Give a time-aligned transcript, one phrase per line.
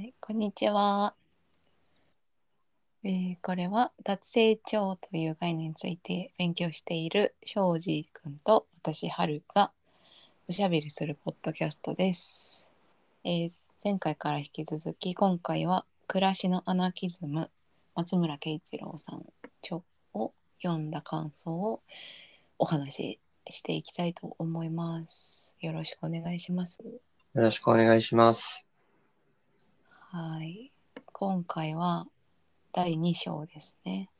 [0.00, 1.14] い、こんにちは。
[3.02, 9.72] えーこれは脱成長という概念について勉強している庄司くんと私春が
[10.48, 12.70] おしゃべりするポッドキャストです。
[13.24, 13.52] えー
[13.82, 17.50] 前回から引き続き今回は暮らしのアナキズム
[17.94, 19.24] 松村慶一郎さん
[19.62, 19.80] 著
[20.12, 21.80] を読んだ感想を
[22.58, 25.56] お話ししていきたいと思います。
[25.60, 26.80] よろしくお願いします。
[26.82, 26.90] よ
[27.34, 28.69] ろしくお願いします。
[30.12, 30.72] はい。
[31.12, 32.04] 今回は
[32.72, 34.10] 第2章ですね。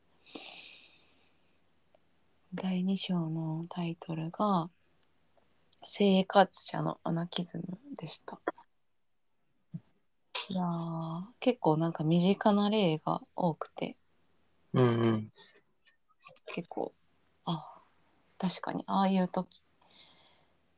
[2.55, 4.69] 第2章のタイトルが
[5.83, 8.39] 生活者のアナキズムでした。
[10.47, 13.97] いやー結構なんか身近な例が多くて
[14.71, 15.29] うんうん。
[16.45, 16.93] 結構
[17.43, 17.67] あ
[18.37, 19.61] 確かにああいう時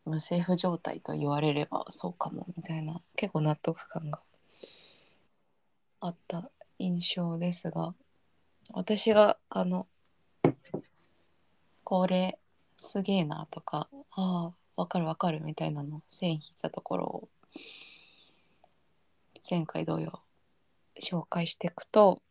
[0.06, 4.20] 無政府状態と言われればそうかもみたいな結構納得感が
[6.06, 7.96] あった印象ですが
[8.74, 9.88] 私があの
[11.86, 12.38] これ
[12.76, 17.30] すげえなとかああわかるわかるみたいなの線引いたところを
[19.50, 20.20] 前回同様
[21.02, 22.22] 紹介していくと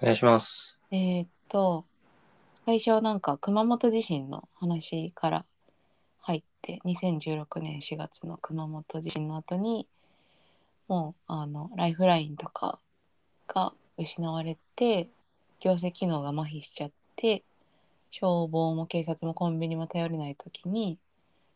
[0.00, 0.76] お願いします。
[0.90, 1.84] えーっと
[2.66, 5.44] 最初なんか熊本地震の話から
[6.20, 9.88] 入って2016年4月の熊本地震の後に
[10.90, 12.80] もうあのライフラインとか
[13.46, 15.08] が失われて
[15.60, 17.44] 行政機能が麻痺しちゃって
[18.10, 20.98] 消防も警察もコンビニも頼れない時に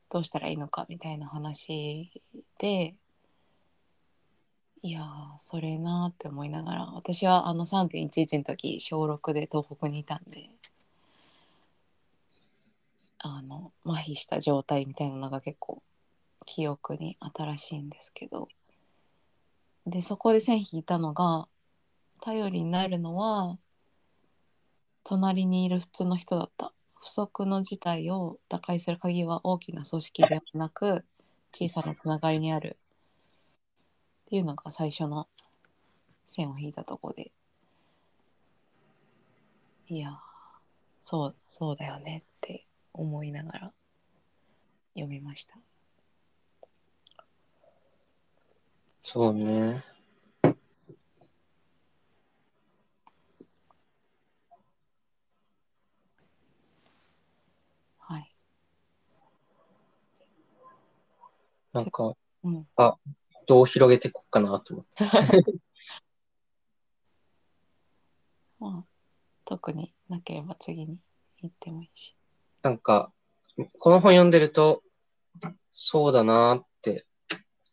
[0.09, 2.13] どうしたらいいのかみたいな話
[2.59, 2.95] で
[4.83, 5.03] いや
[5.41, 10.49] それなって思いながら私はあの3.11の時小6で東北にいたんで
[13.19, 15.83] あの麻痺した状態みたいなのが結構
[16.47, 18.47] 記憶に新しいんですけど。
[19.87, 21.47] でそこで線引いたのが
[22.21, 23.59] 頼りになるのは
[25.05, 26.73] 隣にいる普通の人だった。
[26.95, 31.05] 不測の事態を打開する鍵は大きな組織ではなく
[31.53, 32.79] 小さなつながりにある。
[34.27, 35.29] っていうのが最初の
[36.25, 37.31] 線を引いたとこで。
[39.89, 40.19] いや
[41.03, 43.73] そうそうだよねって思いながら
[44.95, 45.59] 読みました。
[49.07, 49.85] そうね。
[57.99, 58.35] はい
[61.75, 62.67] なんか、うん
[63.47, 65.05] どう広げていこうかなと思って。
[68.59, 68.85] まあ
[69.45, 70.99] 特になければ次に
[71.43, 72.17] 行ってもいいし
[72.63, 73.13] なんか、
[73.79, 74.83] この本読んでると、
[75.73, 77.07] そうだなーって、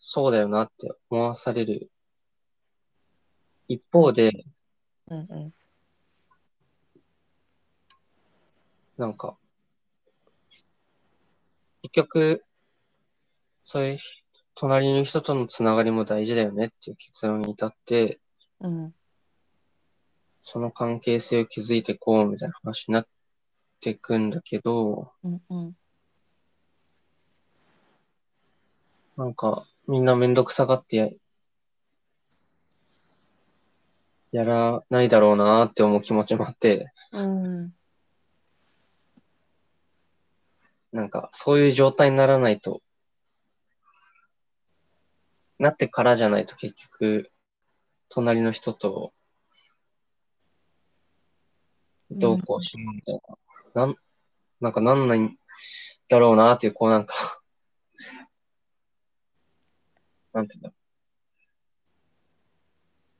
[0.03, 1.91] そうだよなって思わされる。
[3.67, 4.31] 一方で、
[5.07, 5.53] うんうん。
[8.97, 9.37] なんか、
[11.83, 12.43] 結局、
[13.63, 13.99] そういう
[14.55, 18.19] 隣の人とのつながりも大事だよねっていう結論に至って、
[18.59, 18.95] うん。
[20.41, 23.07] その関係性を築いていこうみたいな話になっ
[23.79, 25.75] ていくんだけど、うんうん。
[29.15, 31.09] なんか、みんなめんどくさがってや、
[34.31, 37.73] やらないだろうなって思う気持ちもあって、うん。
[40.93, 42.81] なんか、そういう状態にならないと、
[45.59, 47.29] なってからじゃないと結局、
[48.07, 49.11] 隣の人と、
[52.09, 53.21] どうこうしようみたい
[53.75, 53.95] な、なん、
[54.61, 55.35] なんかなんないん
[56.07, 57.40] だろうなっていう、こうなんか、
[60.33, 60.75] なんていうんだろ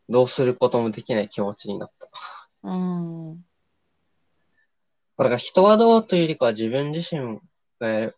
[0.09, 0.11] う。
[0.11, 2.09] どうすることもできない気持ちになった。
[2.63, 3.45] うん
[5.17, 7.39] だから人はどうというよりかは自分自身
[7.79, 8.17] がやる、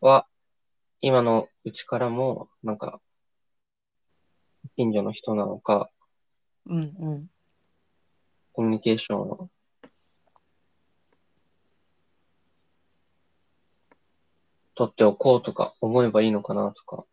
[0.00, 0.26] は、
[1.00, 3.00] 今のうちからも、なんか、
[4.76, 5.90] 近所の人なのか、
[6.66, 7.30] うんうん
[8.52, 9.48] コミュニケーションを
[14.74, 17.04] 取っておこうとか思えばいいのかなとか、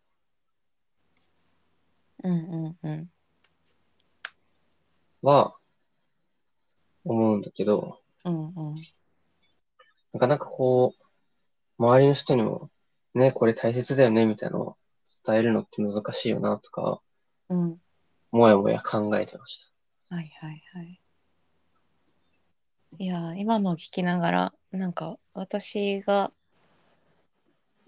[2.24, 3.10] うんうんうん。
[5.22, 5.56] は、
[7.04, 8.76] 思うんだけど、うんうん。
[10.12, 12.70] なかなかこう、周りの人にも、
[13.14, 14.76] ね、これ大切だよね、みたいなのを
[15.24, 17.00] 伝えるのって難しいよな、とか、
[17.48, 17.80] うん。
[18.30, 19.64] もやもや考えてまし
[20.08, 20.16] た。
[20.16, 21.00] はいはいはい。
[22.98, 26.32] いやー今のを聞きながらなんか私が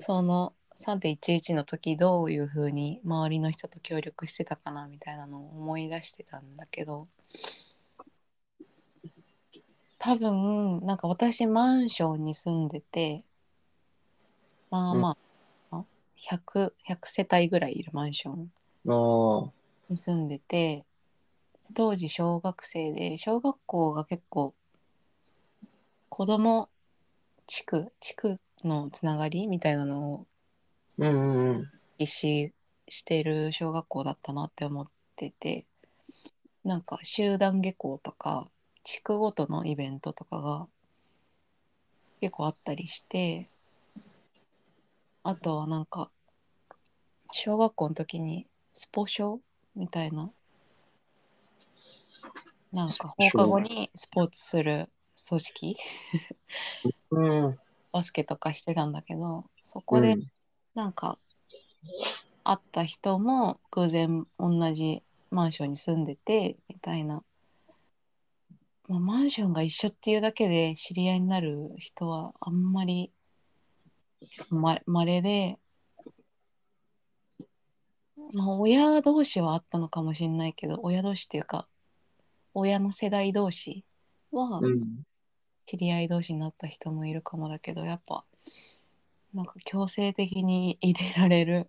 [0.00, 7.06] その3.11の時どういう風に周りの人と協力してたかなみたいなのを思い出してたんだけど
[9.98, 13.24] 多分なんか私マンションに住んでて
[14.70, 15.16] まあま
[15.72, 15.84] あ、
[16.16, 18.52] 100, 100世帯ぐらいいるマンション。
[19.88, 20.84] に住んでて
[21.74, 24.54] 当時小学生で小学校が結構
[26.08, 26.68] 子供
[27.46, 30.26] 地区地区のつながりみたいなのを
[30.98, 31.70] うんうん。
[31.98, 32.52] 意識
[32.88, 34.86] してる小学校だったなって思っ
[35.16, 35.66] てて
[36.64, 38.48] なんか集団下校とか
[38.82, 40.66] 地区ごとのイベントとかが
[42.20, 43.48] 結構あったりして
[45.22, 46.10] あとはなんか
[47.32, 49.40] 小学校の時にスポ少
[49.76, 50.30] みたいな
[52.72, 54.88] なんか放課後にスポーツする
[55.28, 55.76] 組織
[57.10, 57.58] うん。
[57.92, 60.26] バスケとかしてたんだけどそこでうん。
[60.74, 61.18] なんか
[62.44, 67.22] 会った人も偶然同じマンションに住んでてみたいな、
[68.88, 73.12] まあ、マンションが一緒っていうだけで知り合いになる人はあんまり
[74.50, 75.58] ま稀で、
[78.32, 81.68] まあ、親同士はあったのかもしれないけど親同士っていうか
[82.54, 83.84] 親の世代同士
[84.32, 85.04] はうん。
[85.66, 88.24] 知り合い同士になった人もいるかもだけどやっぱ
[89.34, 91.68] なんか強制的に入れられる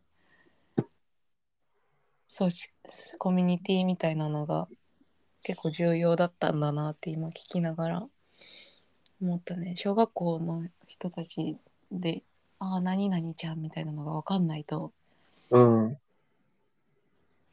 [2.35, 2.73] 組織
[3.17, 4.67] コミュニティみたいなのが
[5.43, 8.07] 結構重要だったんだなって今聞きながら
[9.21, 11.57] 思ったね小学校の人たち
[11.91, 12.23] で
[12.59, 14.91] 「ああ何々ちゃん」みたいなのが分かんないと、
[15.51, 15.97] うん。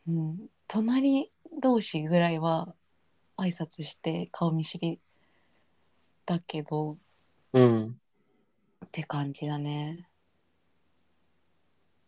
[0.09, 1.31] うん、隣
[1.61, 2.75] 同士ぐらいは
[3.37, 4.99] 挨拶して顔見知り
[6.29, 6.99] だけど
[7.55, 7.97] うん。
[8.85, 10.11] って感じだね。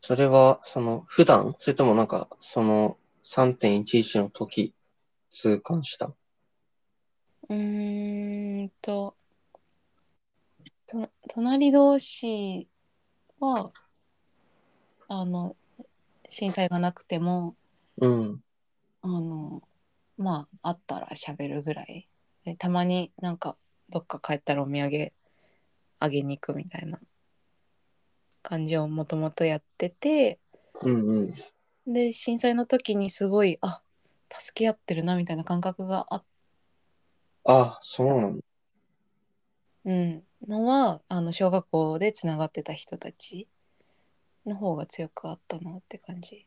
[0.03, 1.55] それは、その、普段？
[1.59, 4.75] それともなんか、その、3.11の時、
[5.31, 6.13] 痛感した？
[7.49, 9.17] うーんと、
[10.87, 12.69] と、隣同士
[13.39, 13.73] は、
[15.09, 15.57] あの、
[16.29, 17.57] 震災がなくても、
[17.97, 18.45] うん。
[19.01, 19.63] あの、
[20.19, 22.07] まあ、あったら喋るぐらい。
[22.45, 23.57] でたまになんか、
[23.91, 25.13] どっか帰ったらお土産
[25.99, 26.99] あげに行くみたいな
[28.43, 30.39] 感じをもともとやってて、
[30.83, 31.21] うんう
[31.89, 31.93] ん。
[31.93, 33.83] で、震災の時にすごい、あ、
[34.39, 36.25] 助け合ってるなみたいな感覚があっ
[37.45, 38.45] あ、そうなんだ。
[39.85, 43.49] うん、のはあの小学校でつながってた人たち
[44.45, 46.47] の方が強くあったなって感じ。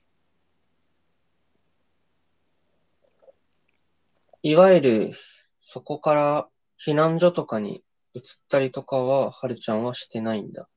[4.44, 5.14] いわゆる、
[5.62, 6.48] そこから
[6.80, 7.84] 避難所とかに
[8.14, 10.68] 移ったりとかは、はるちゃんはしてないんだ。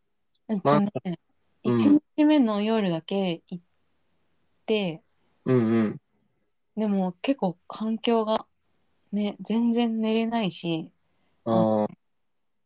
[0.48, 1.16] うんね、うん
[1.66, 3.64] 1日目の夜だけ行っ
[4.66, 5.02] て、
[5.44, 6.00] うんうん。
[6.76, 8.46] でも結構環境が
[9.10, 10.90] ね全然寝れないし
[11.44, 11.88] ああ、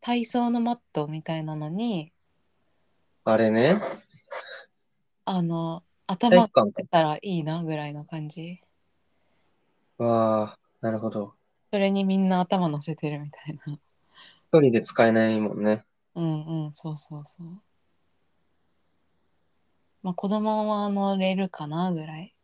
[0.01, 2.13] 体操のマットみたいなのに
[3.25, 3.81] あれね。
[5.25, 8.61] あの体頭が育館出たらいいなぐらいの感じ
[9.99, 11.35] わあ、なるほど。
[11.71, 13.79] それにみんな頭乗せてるみたいな。
[14.53, 15.85] 一人で使えないもんね。
[16.15, 17.47] うんうんそうそうそう。
[20.03, 22.35] まあ子供は乗れるかなぐらい。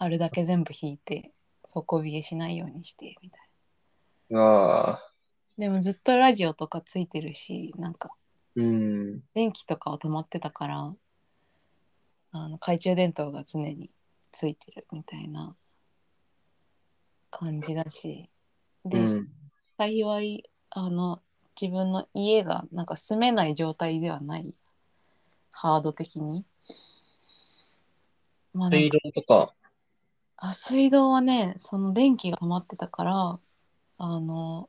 [0.00, 1.32] あるだけ全部引いて
[1.66, 3.38] 底冷えしないようにしてみた
[4.30, 5.12] いわあ、
[5.56, 8.10] なでもずっとラジオとかついてるしなんか
[8.54, 9.20] うん。
[9.34, 10.94] 電気とかは止まってたから
[12.32, 13.92] あの懐中電灯が常に
[14.32, 15.56] ついてるみたいな
[17.30, 18.30] 感じだし。
[18.84, 19.28] で、うん。
[19.76, 21.20] 幸いあの
[21.60, 24.58] 自分の家がなんか住めない状態ではない。
[25.50, 26.44] ハード的に。
[28.54, 29.54] まあ、水か道とか、
[30.36, 33.38] あ水道はねその電気が止まってたから
[33.98, 34.68] あの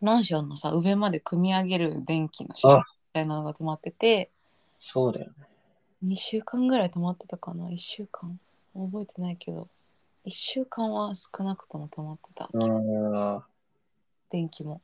[0.00, 4.30] マンションのさ上まで組み上げる電気のシステムみたいなのが止まってて。
[4.92, 5.32] そうだよね。
[6.04, 8.40] 2週間ぐらい止まってたかな？1週間？
[8.74, 9.68] 覚えてないけど
[10.24, 12.48] 1週間は少なくとも止まってた。
[14.30, 14.80] 電気も。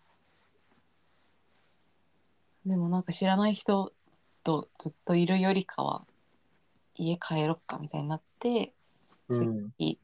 [2.64, 3.92] でもなんか知らない人
[4.42, 6.04] とずっといるよりかは
[6.96, 8.72] 家帰ろっかみたいになって
[9.28, 9.72] うん。
[9.78, 10.00] 帰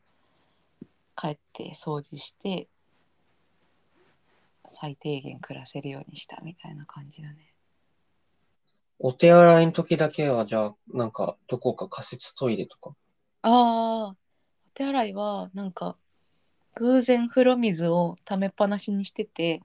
[1.29, 2.69] って掃除して
[4.69, 7.53] 最低限暮らせるようにしたみたいな感じだね。
[8.99, 12.95] お手洗いの時だけは、じゃあ、なんか、どこか仮設トイレとか？
[13.43, 14.17] ああお
[14.75, 15.97] 手洗いはなんか
[16.75, 19.63] 偶然風呂水を溜めっぱなしにしてて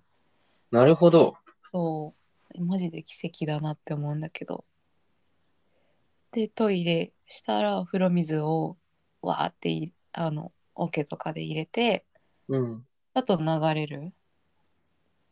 [0.72, 1.36] なるほど。
[1.72, 2.14] そ
[2.56, 4.66] うマジで奇跡だなって思うんだけど
[6.32, 8.78] でトイレしたら風呂水を
[9.22, 12.06] わーっていあの桶とかで入れて
[12.48, 12.86] うん。
[13.14, 14.14] あと流れる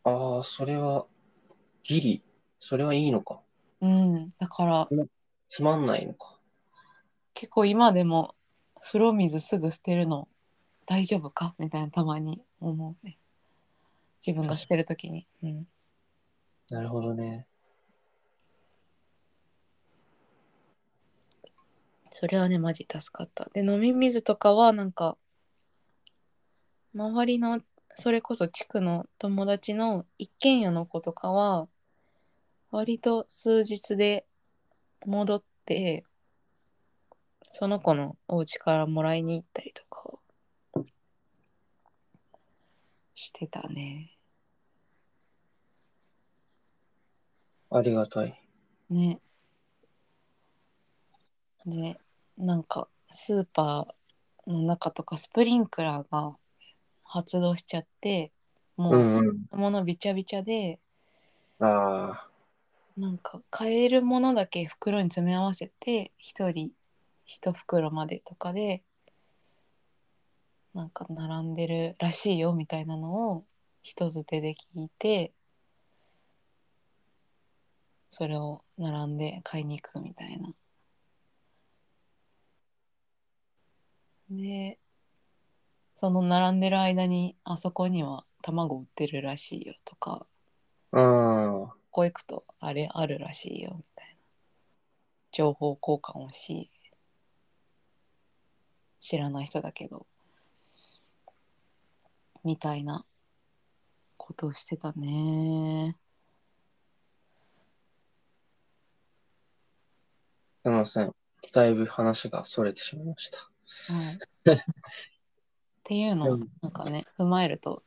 [0.02, 1.06] ああ、それは、
[1.82, 2.22] ギリ、
[2.60, 3.40] それはいいのか。
[3.80, 4.88] うんだから
[5.50, 6.38] つまんないのか。
[7.34, 8.34] 結構今でも
[8.86, 10.28] 風呂水すぐ捨てるの
[10.86, 11.56] 大丈夫か？
[11.58, 13.18] みたいなたまに思うね。
[14.24, 15.66] 自分が捨てるときに、うん、
[16.70, 17.46] なるほどね。
[22.10, 23.50] それはねマジ助かった。
[23.52, 25.16] で飲み水とかはなんか
[26.94, 27.60] 周りの
[27.94, 31.66] それこそ地区の友達の一軒家の子とかは
[32.70, 34.24] 割と数日で
[35.04, 36.04] 戻って
[37.58, 40.12] その子のお家からもらいに行ったりとか
[43.14, 44.10] してたね
[47.70, 48.38] ありがたい。
[48.90, 49.20] ね
[51.64, 51.98] で
[52.36, 56.36] なんかスーパーの中とかスプリンクラーが
[57.04, 58.32] 発動しちゃって
[58.76, 59.46] もううんうん。
[59.50, 60.78] 物びちゃびちゃで、
[61.60, 62.28] ああ、
[62.98, 66.70] なんか買えるものだけ袋に詰め合わせて1人
[67.26, 68.82] 1袋までとかで
[70.74, 73.44] なんか並んでるらしいよみたいなのを
[73.82, 75.32] 人づてで聞いて
[78.10, 80.54] それを並んで買いに行くみたいな。
[84.30, 84.78] で
[85.94, 90.26] その並んでる間にあそこには卵売ってるらしいよとか
[90.92, 91.66] うん。
[91.66, 94.14] ここ行くとあれあるらしいよみたいな
[95.32, 96.70] 情報交換をし
[99.06, 100.04] 知らない人だけど
[102.42, 103.04] みたいな
[104.16, 105.96] ことをしてたね
[110.64, 111.12] すいません。
[111.52, 113.38] だいぶ話がそれてしまいました。
[114.48, 114.60] はいっ
[115.84, 117.84] ていうのをなんかね踏まえると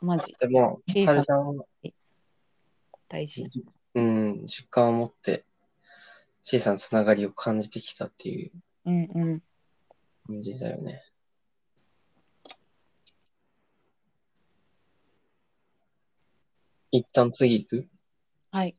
[0.00, 1.24] マジでも、小さな
[3.08, 3.50] 大事
[3.96, 5.44] うん、実感を持って、
[6.44, 8.52] 小さなつながりを感じてきたっていう
[8.84, 9.42] うんうん
[10.32, 11.02] 感じだよね。
[16.90, 17.88] 一旦次行く？
[18.50, 18.74] はい。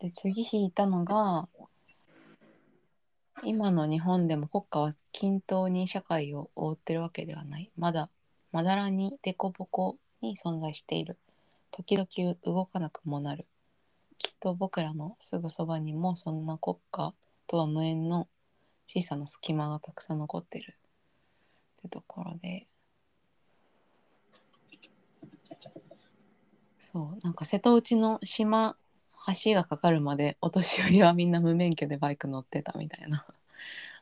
[0.00, 1.48] で次引いたのが
[3.44, 8.08] 今の日本でも国家は均等に社会を覆ってるわけではないまだ
[8.50, 11.18] まだらに凸凹に存在している
[11.70, 13.46] 時々動かなくもなる
[14.18, 17.14] きっと僕らのすぐそばにもそんな国家
[17.46, 18.26] とは無縁の
[18.86, 20.76] 小さな隙間がたくさん残ってる。
[21.78, 22.66] ってところで。
[26.78, 28.76] そうなんか瀬戸内の島
[29.44, 33.26] 橋がかかるまでお年寄りはみんな無免許でバイク乗ってたみたいな。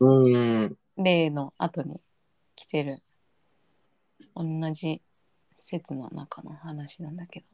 [0.01, 0.77] うん。
[0.99, 2.03] 例の後に
[2.55, 3.03] 来てる。
[4.35, 5.03] 同じ
[5.57, 7.47] 説の中の話なんだけど。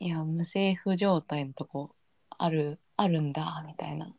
[0.00, 1.90] いや無政府状態のとこ
[2.30, 4.14] あるあるんだみたいな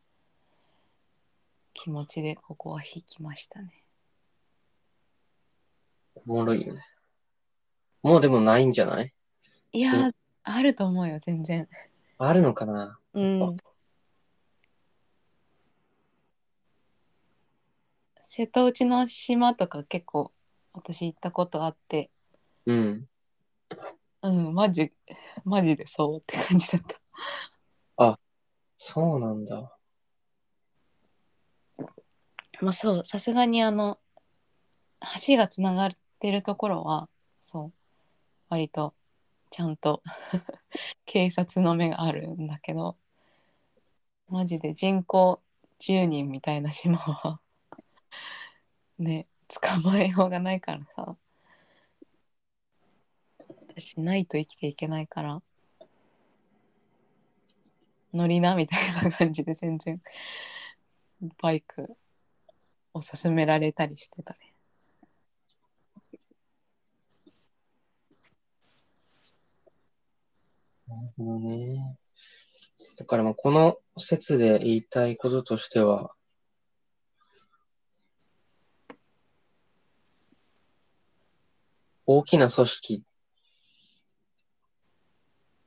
[1.81, 3.71] 気持ちでここは引きましたね。
[6.13, 6.83] おもろいよね。
[8.03, 9.13] もうでもないんじゃない？
[9.71, 10.11] いや
[10.43, 11.69] あると思うよ全然。
[12.17, 12.99] あるのかな？
[13.13, 13.57] うん。
[18.21, 20.33] 瀬戸内の島とか結構
[20.73, 22.09] 私行ったことあって。
[22.65, 23.07] うん。
[24.21, 24.91] うんマジ
[25.45, 26.81] マジでそうって感じだっ
[27.97, 28.19] た。
[28.77, 29.77] そうなんだ。
[32.61, 33.99] まあそうさすがにあの
[35.27, 35.89] 橋がつながっ
[36.19, 37.73] てるところはそう
[38.49, 38.93] 割と
[39.49, 40.03] ちゃんと
[41.05, 42.97] 警察の目があるんだけど
[44.27, 45.41] マジで人口
[45.79, 47.39] 10人みたいな島は
[48.99, 51.17] ね捕まえようがないからさ。
[53.79, 55.41] 私ないと生きていけないから
[58.13, 60.01] 乗りなみたいな感じで全然
[61.41, 61.95] バイク
[62.93, 64.39] を勧められたりしてたね。
[70.87, 71.97] なるほどね。
[72.97, 76.11] だからまあこの説で言いたいこととしては、
[82.05, 83.03] 大きな組織、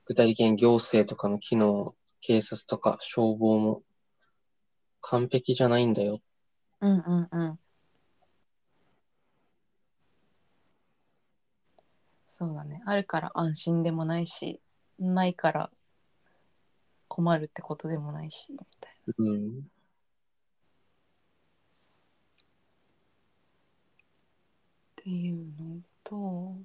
[0.05, 3.81] 具体的に行政とかの機能、警察とか消防も
[4.99, 6.19] 完璧じゃないんだよ。
[6.83, 7.59] うんうんうん。
[12.27, 12.81] そうだね。
[12.85, 14.59] あるから安心でもないし、
[14.99, 15.71] ないから
[17.07, 19.59] 困るってことでもないし、みたいうん。
[19.59, 19.61] っ
[24.97, 26.57] ていうのと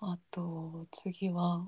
[0.00, 1.64] あと次は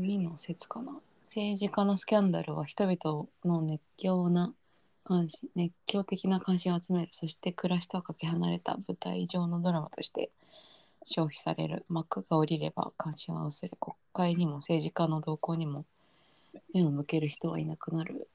[0.00, 0.92] 次の説かな。
[1.24, 4.54] 政治家のスキャンダルは人々の熱狂な
[5.04, 7.08] 関心熱狂的な関心を集める。
[7.12, 10.30] そして暮らしとはかけ離れた舞台上のドラマとして
[11.04, 11.84] 消費される。
[11.90, 15.84] 幕が下りれば関心は薄れ国会にも政治家の動向にも
[16.72, 18.26] 目を向ける人はいなくなる。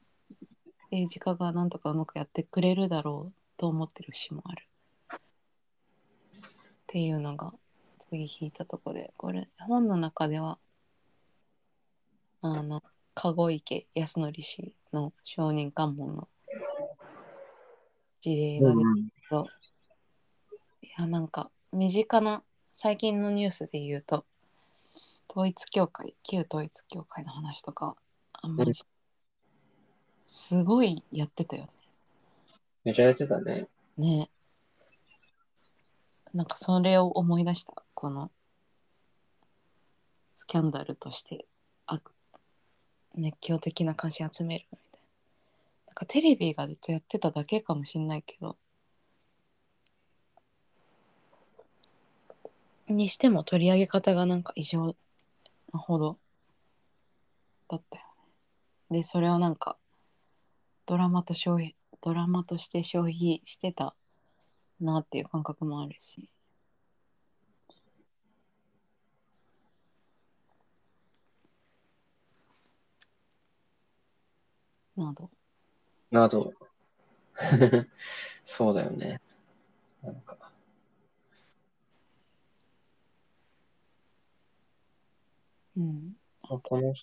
[0.91, 4.67] 政治家がなんとかうまくやってくれるだろうと思ってる節もある。
[5.15, 5.19] っ
[6.85, 7.53] ていうのが
[7.97, 10.59] 次引いたとこでこれ本の中では
[12.53, 12.83] あの
[13.13, 16.27] 籠池康則氏の証人喚問の
[18.19, 19.45] 事例が出てうん
[20.81, 24.25] いやなんか身近な最近のニュースで言うと
[25.29, 27.95] 統一教会旧統一教会の話とか
[28.33, 28.83] あマジ
[30.27, 31.69] すごいやってたよ
[32.85, 33.67] めちゃやってたね。
[33.97, 34.17] ね。
[34.17, 34.29] ね
[36.35, 38.29] なんかそれを思い出したこの
[40.35, 41.45] スキャンダルとして。
[41.49, 41.54] あ
[43.15, 44.99] 熱狂的な関心集めるみたいな。
[45.87, 48.57] なんかテレビがずっとやってただけかもしんないけど。
[52.87, 54.95] にしても取り上げ方がなんか異常
[55.73, 56.19] なほど
[57.67, 58.03] だったよ
[58.89, 58.99] ね。
[58.99, 59.77] でそれをなんか
[60.85, 63.95] ドラマと消費ドラマとして消費してた
[64.79, 66.29] なっていう感覚もあるし。
[74.95, 75.29] など。
[76.11, 76.53] など。
[78.45, 79.21] そうだよね。
[80.01, 80.37] なんか、
[85.75, 86.15] うん。
[86.41, 86.93] この、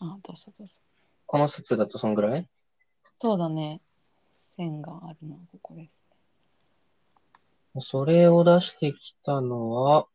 [0.00, 0.80] あどうぞどうぞ。
[1.26, 2.48] この説だとそんぐらい？
[3.20, 3.80] そうだね。
[4.40, 6.04] 線があるのはここです
[7.74, 7.80] ね。
[7.80, 10.06] それを出してきたのは、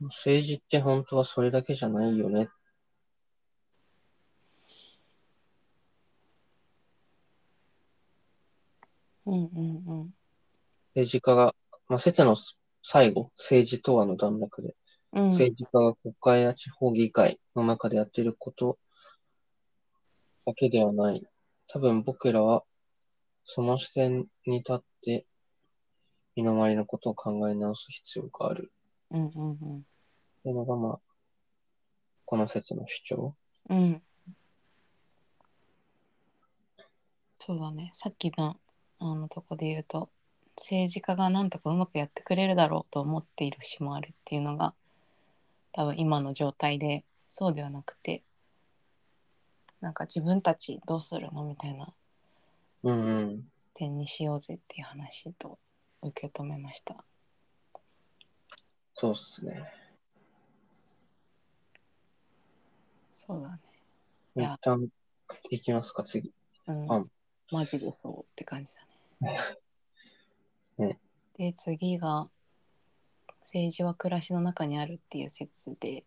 [0.00, 2.48] 政治って本当はそれだけじゃないよね。
[9.26, 10.14] うんうんうん
[10.94, 11.54] 政治家が、
[11.88, 12.36] まあ、説の
[12.82, 14.74] 最後、政治とはの段落で、
[15.12, 18.78] うん政治家が国会や地方議会の中でやっていること
[20.46, 21.22] だけではない。
[21.68, 22.62] 多分僕らは
[23.44, 25.26] その視点に立って
[26.34, 28.72] 身の回りのことを考え直す必要がある。
[29.10, 29.86] うんうん
[30.42, 30.98] というのが、まあ、
[32.24, 33.34] この説の主張？
[33.68, 34.02] うんうん
[37.38, 38.56] そうだねさっきの
[38.98, 40.10] あのとこで言うと
[40.56, 44.74] 政治家がなんとかうまくやってくれるだろうと思っている節もあるっていうのが
[45.70, 48.24] 多分今の状態でそうではなくて
[49.80, 51.92] なんか自分たちどうするのみたいな
[52.82, 53.44] うんうん。
[53.74, 55.58] 点にしようぜっていう話と
[56.02, 57.04] 受け止めました。
[58.98, 59.62] そうっすね。
[63.12, 63.58] そうだね。
[64.36, 64.88] いや一旦
[65.50, 66.32] いきますか、次。
[66.66, 67.04] うんあ
[67.52, 68.80] マジでそうって感じだ
[69.20, 69.36] ね。
[70.78, 70.98] ね
[71.36, 72.30] で次が
[73.40, 76.04] 政治は暮らしの中にあるっていう説で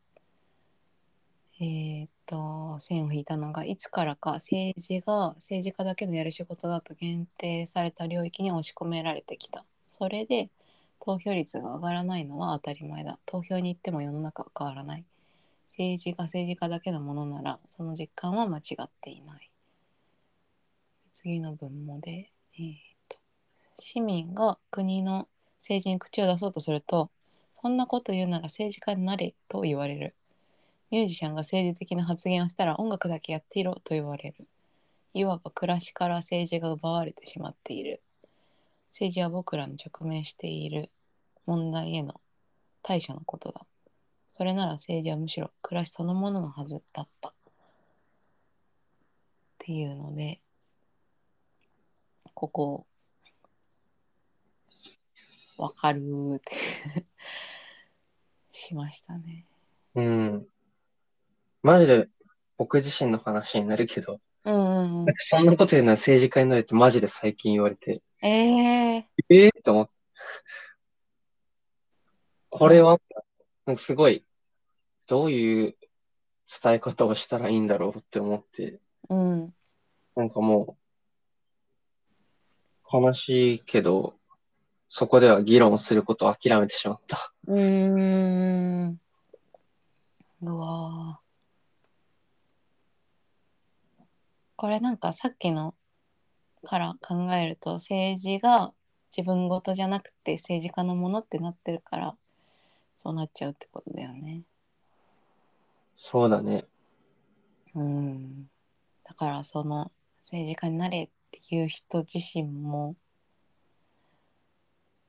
[1.61, 9.63] えーっと線を引いたのがいつからか政治が政治家だけのやる仕事だと限定された領域に押し込められてきた。
[9.87, 10.49] それで
[11.09, 13.17] 投票率が上がらないのは当たり前だ。
[13.25, 15.03] 投票に行っても世の中は変わらない。
[15.71, 19.49] 政治が政治家だけのものならその実感は間違っていない。
[21.11, 22.75] 次の文もで、えー
[23.07, 23.17] と
[23.79, 25.27] 市民が国の
[25.61, 27.09] 政治に口を出そうとすると
[27.59, 30.13] そんなこと言うなら政治家になれと言われる。
[30.91, 34.45] ミュージシャンが政治的な発言をしたら音楽だけやっていろと言われる。
[35.15, 37.99] いわば暮らしから政治が奪われてしまっている。
[38.91, 40.91] 政治は僕らの直面している
[41.45, 42.21] 問題への
[42.81, 43.65] 対処のことだ。
[44.29, 47.29] それなら政治はむしろ暮らしそのもののはずだった。
[47.29, 47.33] っ
[49.57, 50.39] ていうので、
[52.33, 52.87] ここ、
[55.57, 56.53] わかるーって
[58.51, 59.45] しましたね。
[59.95, 60.47] うん。
[61.61, 62.07] マジで
[62.55, 65.05] 僕自身の話になるけど、うんうんうん。
[65.29, 69.93] そんなこと言うのは政治家になるってマジで最近言われて、ええええー、って思って。
[72.49, 72.99] これは、
[73.65, 74.25] なんかすごい、
[75.07, 75.75] どういう
[76.61, 79.53] 伝え方をしたらいいんだろうって思って、うん。
[80.15, 80.77] なんかも
[82.91, 84.15] う、悲しいけど、
[84.87, 87.33] そこでは議論することを諦めてしまった。
[87.47, 88.99] うーん。
[90.41, 91.29] うわー
[94.55, 95.75] これなんかさっきの
[96.65, 98.73] から考えると政治が
[99.15, 102.17] 自分事じゃなくて政治家のものってなってるから
[103.01, 104.43] そうなっちゃうってことだよね。
[105.95, 106.65] そうだね。
[107.73, 108.49] うん。
[109.05, 109.89] だからその
[110.21, 112.97] 政治家になれっていう人自身も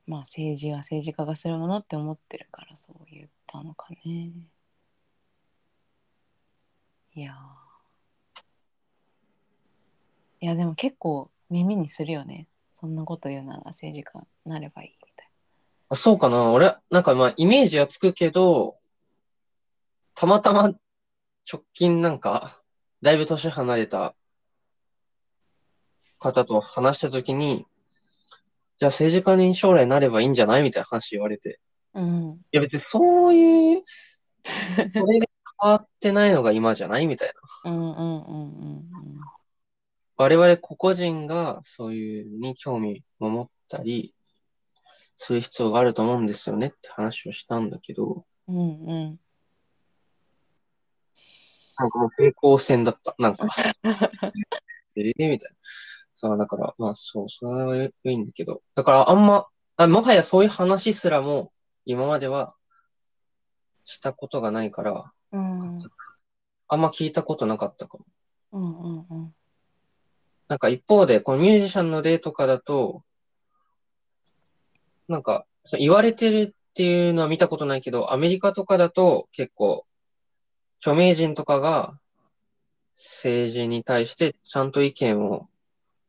[0.06, 4.34] まあ政治は政治家がするものって思ってるからそう言ったのかね。
[7.14, 7.34] いやー
[10.42, 12.46] いやでも結構耳にするよね。
[12.72, 14.99] そんなこと言うなら政治家になればいい
[15.92, 18.78] あそうかな俺、なんかまあ、イメージはつくけど、
[20.14, 20.72] たまたま
[21.52, 22.62] 直近なんか、
[23.02, 24.14] だいぶ年離れた
[26.18, 27.66] 方と話したときに、
[28.78, 31.58] じゃあ政治家に将来なればいいんじゃないみたいな話言われて。
[31.92, 32.02] な。
[32.02, 32.40] うん。
[32.52, 33.82] いや別にそういう、
[34.94, 35.26] それが
[35.60, 37.32] 変わってないのが今じゃないみたい
[37.64, 37.72] な。
[37.72, 39.20] うんうんうんうん
[40.16, 44.14] 我々個々人がそういうに興味を持ったり、
[45.22, 48.56] する必要があると思うんですよねって話をしたんだけど、うん。
[48.56, 49.20] うんうん。
[51.78, 53.14] なんかもう平行線だった。
[53.18, 53.46] なんか、
[54.96, 55.56] えれみたいな。
[56.14, 58.62] そう、だから、まあそう、それはいいんだけど。
[58.74, 61.52] だからあんま、あもはやそういう話すらも
[61.84, 62.56] 今までは
[63.84, 65.78] したことがないから、うん
[66.66, 68.06] あんま聞いたことなかったかも。
[68.52, 69.34] うんうんうん。
[70.48, 73.04] なんか一方で、このミュージシャンの例とかだと、
[75.10, 75.44] なんか
[75.78, 79.84] 言われてるっていうのは見たことないけど、アメリカとかだと結構、
[80.78, 81.98] 著名人とかが
[82.96, 85.48] 政治に対してちゃんと意見を、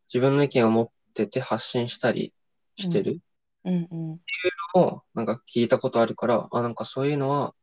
[0.07, 2.31] 自分の意見を持ってて発信したり
[2.77, 3.21] してる
[3.65, 4.19] うんうん。
[4.75, 7.55] のをなんか聞いたことあるから、あ、なんかそういうのは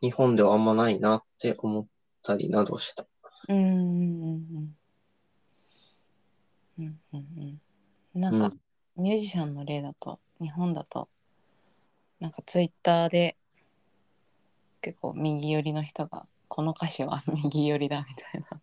[0.00, 1.86] 日本ではあんまないなって思っ
[2.22, 3.06] たりなどした。
[3.48, 4.76] うんうんうん
[6.78, 7.26] うんうん
[8.14, 8.56] うんなんか、
[9.02, 11.08] ミュージシャンの例だと日本だと
[12.20, 13.36] なんかツイッターで
[14.80, 18.60] 結構右寄りの人がこの歌詞は 右寄りだみたいな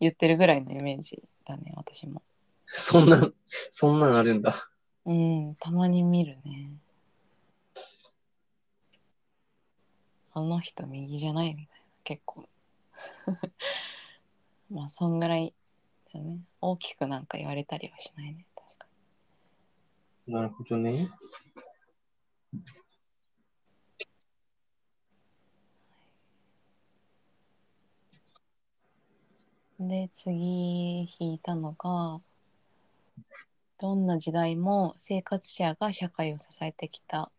[0.00, 2.22] 言ってるぐらいのイメージだね私も。
[2.66, 3.30] そんな、
[3.70, 4.68] そんなんあるんだ。
[5.04, 6.72] うんたまに見るね。
[10.32, 12.48] あの人右じゃないみたいな結構。
[14.70, 15.54] まあそんぐらい
[16.12, 16.40] だね。
[16.60, 18.44] 大きくなんか言われたりはしないね
[20.28, 21.08] なるほどね。
[29.80, 32.20] で次引いたのが
[33.80, 37.30] どんな時代も生活者が社会を支えてきた。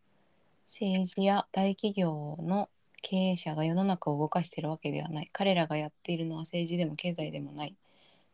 [0.65, 2.69] 政治や大企業の
[3.01, 5.29] 経営者が世の中を動かしているわけではない。
[5.31, 7.75] 彼らがやっているのは政治でも経済でもない。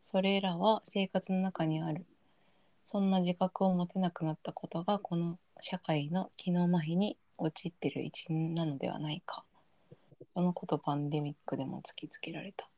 [0.02, 2.06] それらは生活の中にある。
[2.88, 9.42] そんな自覚を持てなくなったことがこの社会の機能麻痺に陥っている一因なのではないか。
[10.34, 12.68] そのことパンデミックでも突きつけられたっ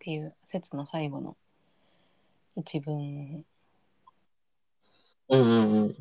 [0.00, 1.36] ていう説の最後の
[2.56, 3.44] 一文。
[5.28, 5.96] うんうんうん。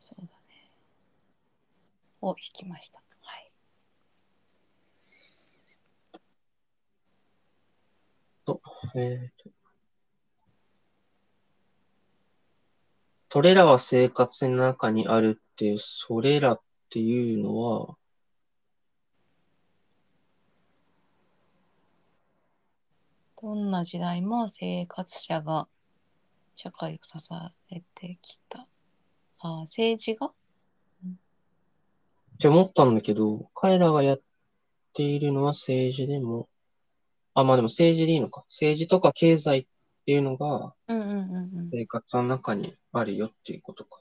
[0.00, 0.30] そうだね。
[2.22, 3.00] を引きました。
[3.20, 3.52] はい。
[8.96, 9.51] えーと。
[13.32, 17.96] それらは生活の中にあるっていう、それらっていうのは、
[23.40, 25.66] どんな時代も生活者が
[26.56, 27.26] 社会を支
[27.70, 28.66] えてきた
[29.40, 30.26] あ政治が？
[30.26, 30.32] っ
[32.38, 34.20] て思ったんだけど、彼らがやっ
[34.92, 36.50] ているのは政治でも、
[37.32, 38.44] あ、まあでも政治でいいのか。
[38.50, 39.66] 政治とか経済
[40.02, 40.74] っていうのが
[41.70, 44.00] 生活の中にあるよっていうことか。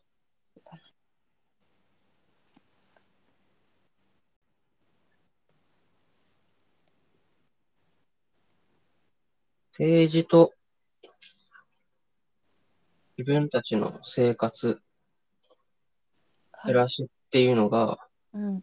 [9.73, 10.53] 政治と
[13.17, 14.81] 自分たちの生活、
[16.51, 16.73] はい。
[16.73, 17.99] 暮らしっていうのが
[18.33, 18.61] うん。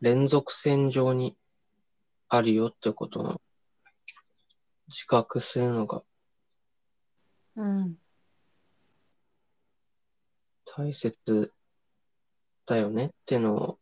[0.00, 1.36] 連続線上に
[2.28, 3.40] あるよってことの
[4.88, 6.02] 自覚するのが
[7.56, 7.96] うん
[10.64, 11.52] 大切
[12.66, 13.78] だよねってのを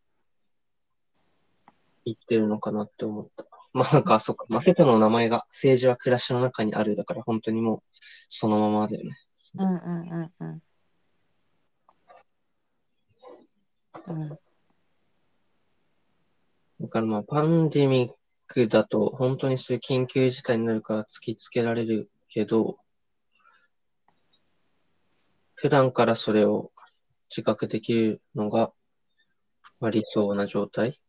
[2.05, 3.45] 言ってるのかなって思った。
[3.73, 7.83] まあなんか、そっか、マセトの名前が政治は暮らしの中にあるだから、本当にもう
[8.29, 9.15] そのままだよね。
[9.55, 9.73] うんうん
[10.11, 10.63] うんうん。
[14.07, 14.37] うん、だ
[16.87, 18.13] からまあ、パンデミッ
[18.47, 22.77] クだと、本当にそういう緊急事態になるから突きつけられるけど、
[25.55, 26.71] 普段からそれを
[27.29, 28.71] 自覚できるのが、
[29.79, 30.99] まあ、理想な状態。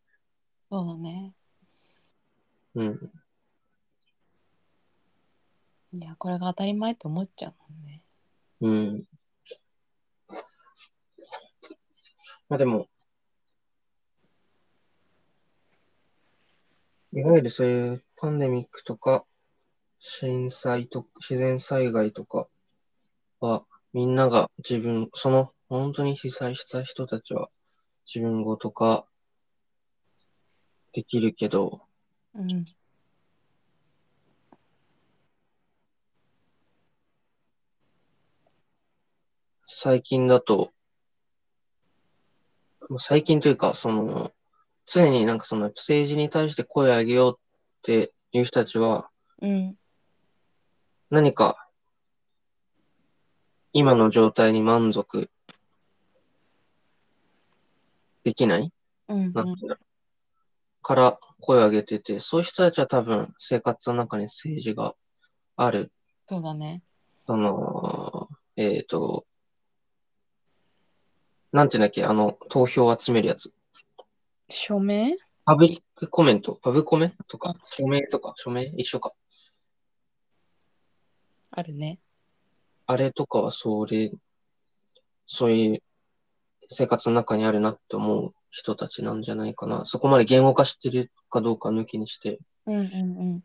[0.70, 1.32] そうだね。
[2.74, 3.12] うん。
[5.92, 8.02] いや、これが当たり前って思っちゃうもんね。
[8.60, 9.04] うん。
[12.48, 12.88] まあでも、
[17.12, 19.24] いわゆるそういうパンデミックとか、
[19.98, 22.48] 震災とか、自然災害とか
[23.40, 27.48] は、みんなが自分、その本当に被災した人たちは
[28.06, 29.06] 自分ごとか
[30.92, 31.80] できるけど、
[32.34, 32.66] うん。
[39.66, 40.72] 最近だと、
[43.08, 44.32] 最近というか、その、
[44.90, 47.40] 常になんかその政治に対して声を上げようっ
[47.82, 49.10] ていう人たちは、
[49.42, 49.76] うん。
[51.10, 51.68] 何か
[53.72, 55.30] 今の状態に満足
[58.24, 58.72] できない？
[59.08, 59.32] うん。
[59.32, 59.76] なんていうの
[60.82, 64.94] から声を上げてて、そういう人たちは多分生活の中に政治が
[65.56, 65.92] ある。
[66.28, 66.82] そうだね。
[67.26, 69.26] その、えっ、と、
[71.52, 73.52] なんていうんだっけ、あの、投票を集めるやつ。
[74.48, 75.16] 署名？
[75.44, 77.50] パブリックコメント、パブコメとか？
[77.50, 79.12] あ、署名とか、署名一緒か。
[81.50, 81.98] あるね。
[82.86, 84.10] あれとかはそれ、
[85.26, 85.82] そういう
[86.68, 89.84] 生活の中にあるなって思う人たちなんじゃないかな。
[89.84, 92.86] そこまで言語化してるかどうか抜きにして、うんうんう
[93.36, 93.44] ん。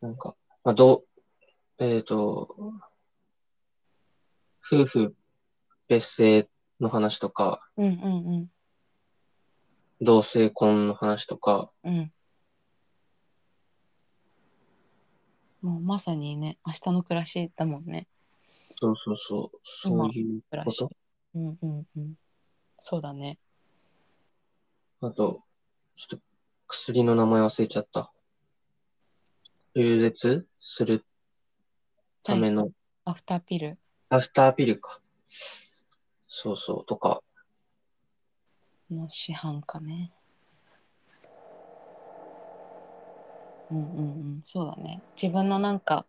[0.00, 0.34] なんか、
[0.64, 1.04] まあ、ど
[1.78, 2.56] う、えっ、と、
[4.70, 5.14] 夫婦
[5.88, 6.48] 別姓
[6.80, 8.50] の話とか、うんうん
[10.04, 12.12] 同性婚の話とか、うん。
[15.62, 15.70] うん。
[15.70, 18.08] もうまさにね、明日の暮らしだもんね。
[18.48, 20.90] そうそうそう、そういうこと？。
[21.36, 22.14] うんうんうん。
[22.80, 23.38] そうだね。
[25.00, 25.44] あと、
[25.94, 26.24] ちょっと
[26.66, 28.12] 薬の名前忘れちゃった。
[29.74, 31.04] 中絶する
[32.24, 32.70] ための
[33.04, 33.78] アフターピル。
[34.08, 35.00] アフターピルか。
[36.26, 37.22] そうそう、とか、
[38.92, 40.12] の市販かね。
[43.70, 45.02] うんうんうん、そうだね。
[45.20, 46.06] 自分のなんか、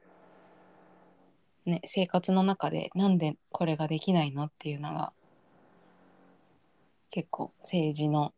[1.66, 5.14] ね、生活の中でなんでこれができないのっていうのが
[7.10, 8.34] 結構政治の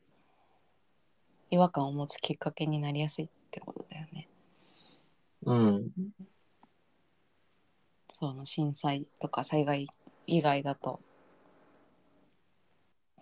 [1.49, 4.27] 違和感を持つきっかけになりやすいってことだよね。
[5.45, 5.89] うん、
[8.12, 9.88] その震災とか災害
[10.27, 10.99] 以外だと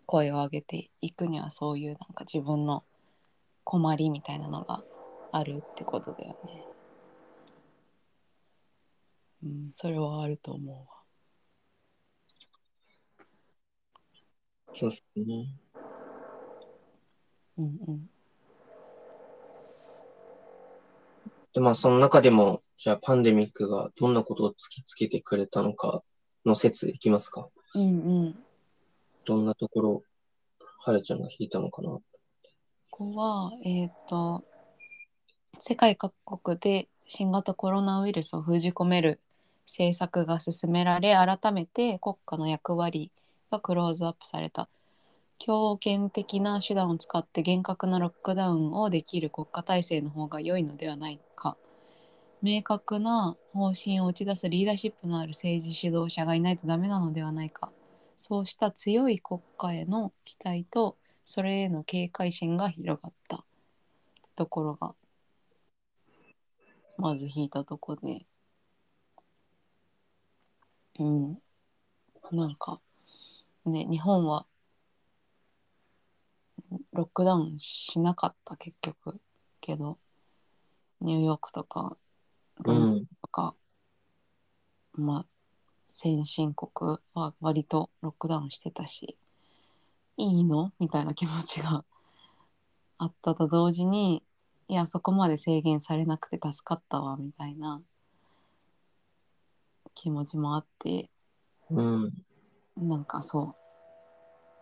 [0.06, 2.84] 声を上げていくにはそういうなんか自分の
[3.64, 4.84] 困りみたいなのが
[5.32, 6.64] あるってことだよね。
[9.44, 11.04] うん、それはあると思うわ。
[14.80, 15.48] そうですね。
[17.58, 18.10] うんうん。
[21.54, 26.02] で、まあ、その中でも、じゃあパンデミックがどんなことを突きつけてくれたのか
[26.46, 28.43] の説いきますかうんうん。
[29.26, 30.04] どんなところ、
[30.86, 31.90] はるちゃんが引いたのかな？
[31.90, 32.02] こ
[32.92, 34.44] こは、えっ、と、
[35.58, 39.20] 世界各国で新型コロナウイルスを封じ込める
[39.66, 43.12] 政策が進められ、改めて国家の役割
[43.50, 44.68] がクローズアップされた。
[45.40, 51.58] 強権的な手段を使って厳格なロックダウンをできる国家体制の方が良いのではないか。
[52.42, 57.72] 明確な方針を打ち出すリーダーシップのある政治指導者がいないとダメなのではないか。
[58.18, 63.46] そうした強い国家への期待とそれへの警戒心が広がった。
[64.36, 64.96] ところが
[66.98, 68.26] まず引いたとこで。
[71.00, 71.38] うん。
[72.32, 72.80] なんか
[73.66, 74.46] ね日本は
[76.94, 79.20] ロックダウンしなかった結局。
[79.62, 79.98] けど
[81.00, 81.98] ニューヨークとか
[82.60, 83.56] ロンドンうん、とか、
[84.94, 85.33] まあ
[85.94, 89.18] 先進国は割とロックダウンしてたし
[90.18, 90.72] いいの？
[90.80, 91.84] みたいな気持ちが
[92.98, 94.24] あったと同時に
[94.68, 97.82] いやそこまで制限されなくて助かったわみたいな
[99.94, 101.10] 気持ちもあって
[101.70, 102.26] うん、
[102.78, 103.56] なんかそう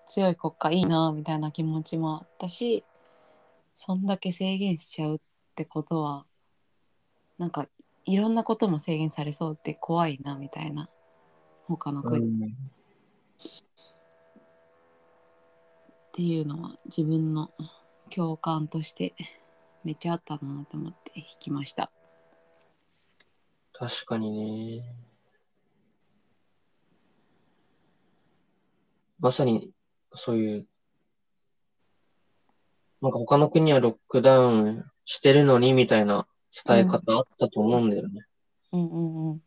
[0.08, 2.86] 強い国家いいなみたいな気持ちもあったし
[3.76, 5.20] そんだけ制限しちゃうっ
[5.52, 6.26] ってことは
[7.38, 7.68] なんか
[8.06, 10.90] いろんなことも制限されそうって怖いなみたいな
[11.78, 12.72] 他のう国、っん。
[16.14, 17.52] ていうのは自分の
[18.14, 19.16] 共感として
[19.84, 21.92] めっちゃあったなと思って弾きました。
[23.74, 24.96] 確かにね。
[29.20, 29.72] まさに、
[30.14, 30.68] そういう、
[33.02, 36.28] なんか他の国はロックダウンしてるのにみたいな
[36.66, 38.26] 伝え方あったと思うんだよね。
[38.72, 39.42] うんうんうん。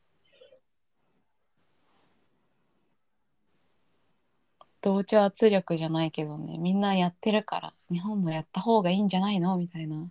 [4.85, 9.57] 同調圧力じゃないけどねみんなやってるから日本もやった方がいいんじゃないの？
[9.57, 10.11] みたいな。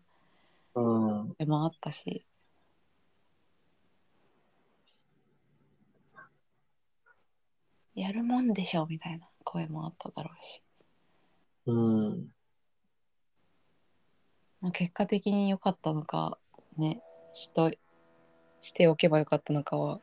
[0.73, 1.35] うん。
[1.37, 2.25] でもあったし。
[7.93, 9.27] やるもんでしょみたいな。
[9.43, 10.63] 声もあっただろうし、
[11.67, 12.33] うん。
[14.61, 16.39] まあ、結果的に良かったのか
[16.77, 17.01] ね
[17.33, 17.69] しと
[18.61, 19.99] しておけばよかったのかは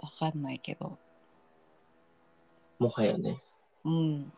[0.00, 0.98] 分かんないけど
[2.82, 3.40] もはやね。
[3.84, 4.32] うん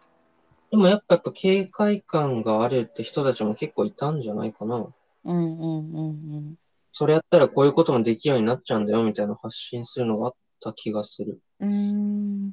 [0.71, 4.77] でもやっぱやっぱ警戒感があるって人たちも結構いたんじゃないかな。
[5.25, 6.55] うんうんうんうん
[6.97, 11.41] それやったらこういうこともできるようになっちゃうんだよみたいな発信するのがあった気がする。
[11.59, 12.53] うーん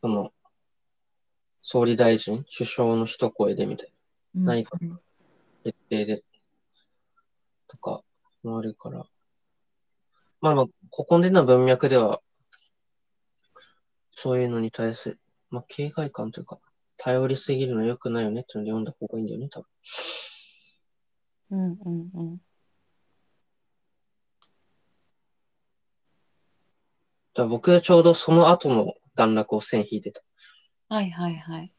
[0.00, 0.30] その、
[1.60, 3.92] 総理大臣、首相の一声でみたい
[4.36, 5.00] うんないかな
[5.64, 6.22] 決定で、
[7.66, 8.02] とか
[8.44, 9.04] もあるから。
[10.40, 12.20] まあまあ、ここでの文脈では、
[14.20, 16.58] そういうのに対する、まあ、警戒感というか、
[16.96, 19.68] 頼りすぎるの良くないよねっていうので読んだ方がいいんだよね、多分。
[21.50, 22.38] うんうんうん
[27.34, 30.20] だ僕はちょうどその後の段落を線引いてた。
[30.88, 31.72] はいはいはい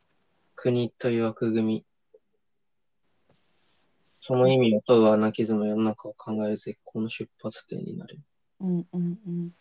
[0.56, 1.86] 国という枠組み。
[4.22, 8.22] その意味を問うアナキズムは世の中を考える絶好の出発点になる。
[8.62, 9.52] うんうんうん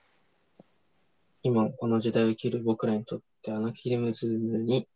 [1.48, 4.86] 今この時代を生きる僕らにとってアナキズムに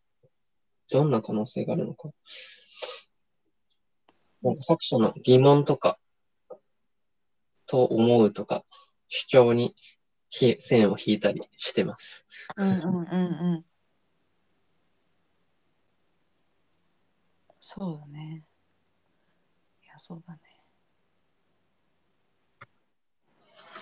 [0.91, 2.09] どんな可能性があるのか。
[4.43, 5.97] なんか作者の疑問とか、
[7.65, 8.63] と思うとか、
[9.07, 9.73] 主張に
[10.29, 12.23] 線を引いたりしてます。
[12.55, 13.65] うんうんうんうん
[17.65, 18.43] そうだね
[19.81, 20.39] いやそうだね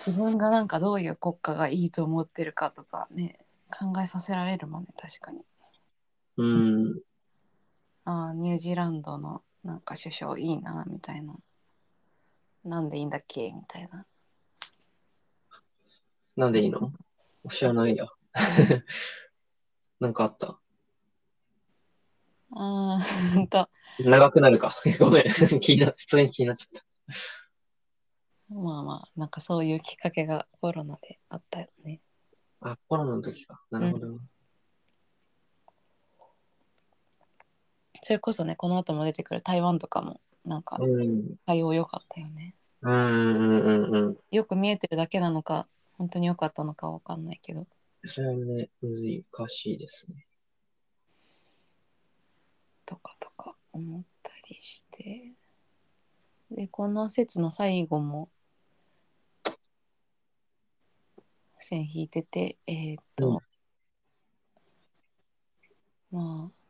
[0.04, 3.38] 自分がなんかどういう国家がいいと思ってるかとかね
[3.70, 5.44] 考えさせられるもんね確かに
[6.38, 7.00] うん。
[8.04, 11.34] ああニュージーランドのなんか首相いいなみたいな
[12.64, 14.04] なんでいいんだっけみたいな
[16.36, 16.92] なんでいいの？
[17.50, 18.06] 知らないや。
[20.00, 20.58] なんかあった？
[22.54, 24.74] あーほんと長くなるか。
[24.98, 25.24] ごめん。
[25.60, 26.84] 気にな、普通に気になっちゃった。
[28.52, 32.00] まあまあなんかそういうきっかけがコロナであったよね
[32.64, 33.60] あ、コロナの時か。
[33.70, 34.18] なるほどね。
[38.04, 41.36] それこそねこの後も出てくる台湾とかもなんかうん。
[41.46, 44.16] 対応良かったよねうんうんうんうん。
[44.30, 47.66] よく見えてるだけなのか本当に良かったのかわかんないけど
[48.04, 50.26] それはね、難しいですね。
[52.84, 55.32] とかとか思ったりして
[56.50, 58.28] でこの説の最後も
[61.62, 63.42] 線引いててえーっと、
[66.10, 66.62] まあ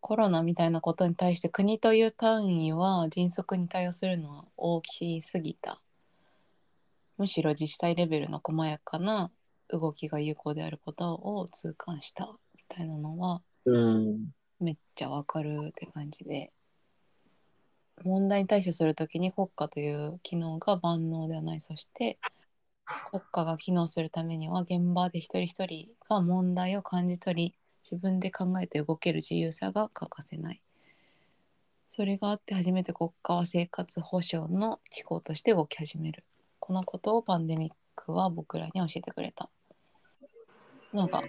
[0.00, 5.80] コロナみたいなことに対して国という単位は迅速に対応するのは大きすぎた。
[7.18, 9.30] むしろ自治体レベルの細やかな
[9.68, 14.30] 動きが有効であることを痛感したみたいなのはうん。
[14.58, 16.52] めっちゃわかるって感じで。
[18.04, 21.60] 問題に対処するときに国家という機能が万能ではない。
[21.60, 22.18] そして
[23.10, 30.60] 国家が機能するためには現場で一人一人が問題を感じ取り自分で考えて動ける自由さが欠かせない。
[31.88, 36.24] それがあって初めて国家は生活保障の機構として動き始める。
[36.58, 39.50] このことをパンデミックは僕らに教えてくれた。
[40.94, 41.22] のが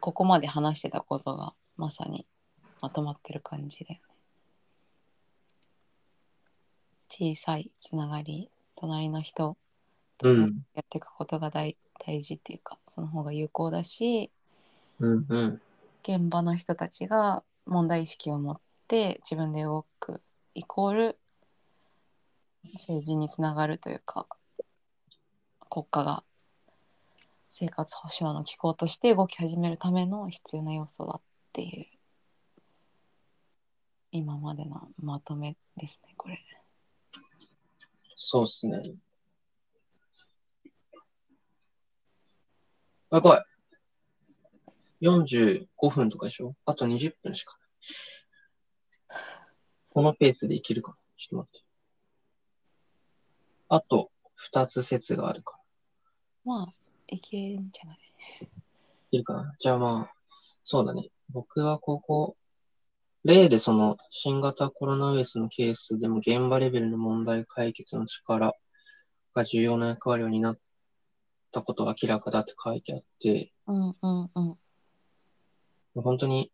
[0.00, 2.26] ここまで話してたことがまさに
[2.80, 4.16] まとまってる感じだよね。
[7.08, 9.56] 小さいつながり隣の人
[10.18, 14.30] とつながってやっていくことが大,、大事っていうかその方が有効だし
[15.00, 15.60] うんうん。
[16.02, 20.22] 現場の人たちが問題意識を持って自分で動く
[20.54, 21.18] イコール
[22.74, 24.26] 政治につながるというか
[25.68, 26.24] 国家が
[27.48, 31.20] 生活保障の機構として動き始めるための必要な要素だっ
[31.52, 31.86] ていう
[34.12, 36.38] 今までのまとめですね、これ。
[38.16, 38.82] そうっすね。
[43.16, 45.06] やばい。
[45.06, 46.54] 45分とかでしょ？
[46.66, 47.56] あと20分しか
[49.08, 49.20] ない。
[49.88, 50.96] このペースでいけるかな？
[51.16, 51.66] ちょっと待って。
[53.70, 54.10] あと
[54.52, 55.62] 2つ説があるから。
[56.44, 56.66] まあ、
[57.06, 57.96] いけんじゃない？
[58.42, 58.48] い
[59.12, 59.54] けるかな？
[59.58, 60.14] じゃあまあ、
[60.62, 61.08] そうだね。
[61.30, 62.36] 僕はここ、
[63.24, 68.52] 例でその新型コロナウイルスのケースでも現場レベルの問題解決の力
[69.34, 70.58] が重要な役割を担っ
[71.52, 74.56] たことが明らかだって書いてあって、うんうんうん。
[76.02, 76.52] 本当に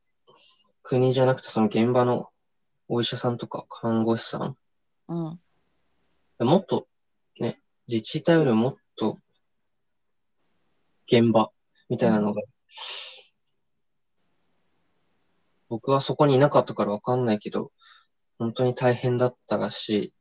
[0.82, 2.28] 国じゃなくてその現場の
[2.88, 4.57] お医者さんとか看護師さん、
[5.09, 5.14] う
[6.45, 6.47] ん。
[6.47, 6.86] もっと
[7.38, 9.18] ね、自治体よりももっと
[11.11, 11.51] 現場
[11.88, 12.43] みたいなのが、
[15.68, 17.70] 僕はそこにいなかったからわかんないけど、
[18.38, 20.12] 本当に大変だったらしい、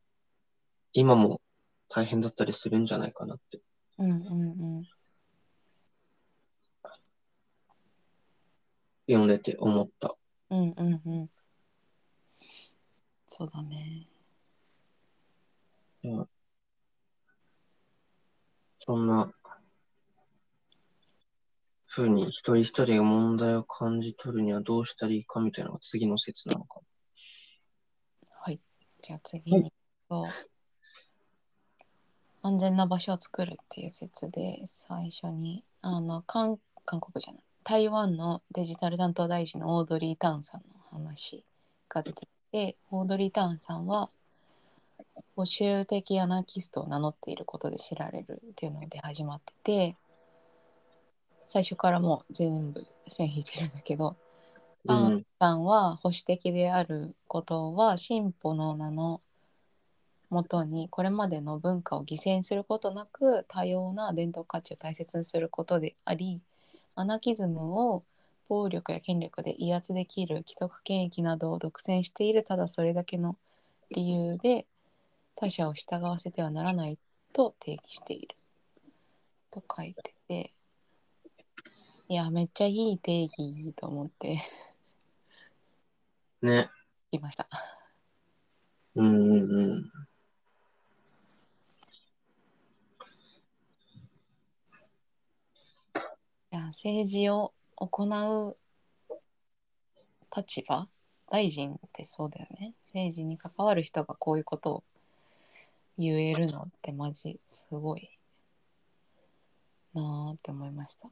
[0.92, 1.40] 今も
[1.88, 3.60] 大変だったりするんじゃないかなって
[4.02, 4.84] うんうんうん。
[9.06, 10.16] 読んでて思った。
[10.50, 11.30] うんうんうん。
[13.28, 14.08] そうだね。
[16.02, 16.28] うん
[18.84, 19.32] そんな
[21.86, 26.80] 風に一人一人が問題を感じ取るにはどうしたらいいかみたいなのが次の説なのか。
[28.40, 28.60] はい。
[29.00, 29.72] じゃあ次に、
[30.08, 30.28] と
[32.42, 41.44] 安全な場所を作るっていう説で最初にあの韓韓国じゃない台湾のデジタル担当大臣のオードリー・タウンさんの話
[41.88, 44.10] が出てきてオードリー・タウンさんは
[45.36, 49.96] 保守的アナーキストを名乗っていることで知られるっていうので始まってて
[51.46, 54.16] 最初からもう全部線引いてるんだけど
[54.86, 59.20] タウンさんは保守的であることは進歩の名の
[60.32, 66.40] もとにこれまでの文化を犠牲にすることなく多様な伝統価値を大切にすることであり
[66.94, 68.02] アナキズムを
[68.48, 73.36] 暴力や権力で威圧できる既得権益などを独占しているただそれだけの
[73.90, 74.64] 理由で
[75.36, 76.96] 他者を従わせてはならない
[77.34, 78.34] と定義している
[79.50, 80.50] と書いてて
[82.08, 84.40] いやめっちゃいい定義と思って
[86.40, 86.70] ね。
[87.12, 87.46] いました。
[88.94, 89.92] うんうんうん。
[96.52, 98.56] いや政治を行う
[100.34, 100.88] 立場？
[101.30, 102.74] 大臣ってそうだよね。
[102.84, 104.84] 政治に関わる人がこういうことを
[105.96, 108.10] 言えるのってマジすごい
[109.94, 111.08] なーって思いました。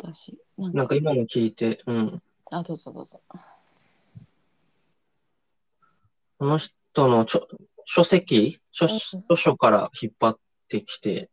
[0.00, 2.22] 私なんかなんか今の聞いて、うん。
[2.50, 3.20] あどうぞどうぞ。
[6.38, 6.72] この人
[7.06, 7.46] のちょ
[7.84, 8.88] 書籍書
[9.36, 10.38] 書から引っ張っ
[10.68, 11.30] てきて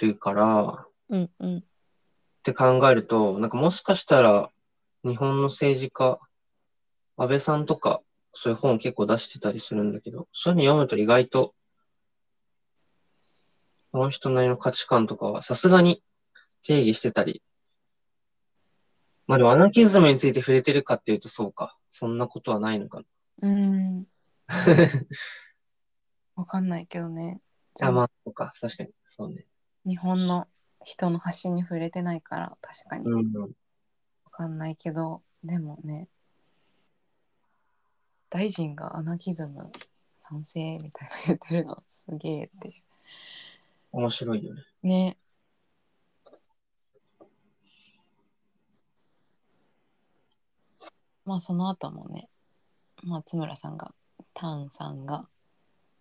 [0.00, 4.48] るから、うんうんって考えると、なんかもしかしたら
[5.04, 6.18] 日本の政治家、
[7.18, 8.00] 安倍さんとか
[8.32, 11.54] そういう本結構出してたりするんだけど、そういうの読むと意外と、
[13.92, 16.02] この人なりの価値観とかはさすがに
[16.62, 17.42] 定義してたり、
[19.26, 21.76] まあでもアナキズムについて触れてるかっていうとそうか。
[21.90, 23.04] そんなことはないのかな。
[23.42, 24.06] うん
[26.36, 27.40] わかんないけどね
[27.80, 28.52] あ、まあ、そうか。
[28.60, 28.90] 確かに。
[29.04, 29.46] そうね。
[29.86, 30.48] 日本の
[30.84, 33.32] 人の発信に触れてないから確かにうん。
[33.42, 33.48] わ
[34.30, 36.08] かんないけど、でもね
[38.28, 39.70] 大臣がアナキズム
[40.18, 42.82] 賛成みたいな言ってるのすげえってい
[43.92, 44.62] 面白いよね。
[44.82, 45.16] うね
[51.24, 52.28] まあその後もね
[53.02, 53.94] 松村さんが
[54.34, 55.28] ターンさんが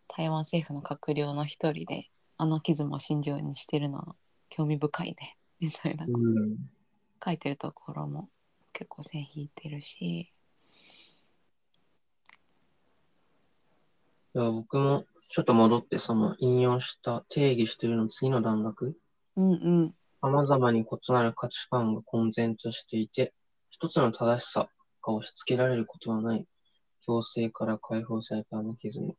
[0.08, 4.16] 台湾政府の閣僚の一人でアナキズムを信条にしてるのは
[4.50, 6.58] 興味深いね みたいなうん。
[7.24, 8.30] 書いてるところも
[8.72, 10.32] 結構線引いてるし
[14.36, 18.95] いや、僕もちょっと戻って、その引用した定義してるの次の段落。
[19.36, 23.34] うんうん様々に異なる価値観が混然としていて、
[23.70, 24.70] 一つの正しさ
[25.02, 26.45] が押し付けられることはない、
[27.06, 29.16] 強制から解放されたアナキズム。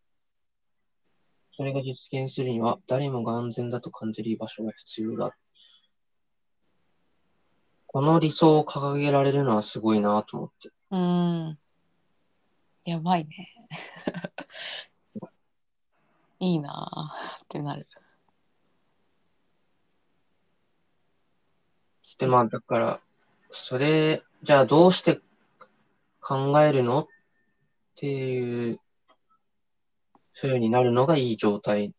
[1.53, 5.37] それが実現するには、誰もが安全だと感じる居場所が必要だ。
[7.87, 10.71] この理想を掲げられるのはすごいなと思って。
[10.91, 11.59] うーん。
[12.85, 13.49] やばいね。
[16.39, 17.87] いいなぁってなる。
[22.03, 23.01] してで、まあ、だから、
[23.51, 25.21] それ、じゃあどうして
[26.21, 27.07] 考えるのっ
[28.01, 28.81] ていう、
[30.33, 31.93] ふうになるのがいい状態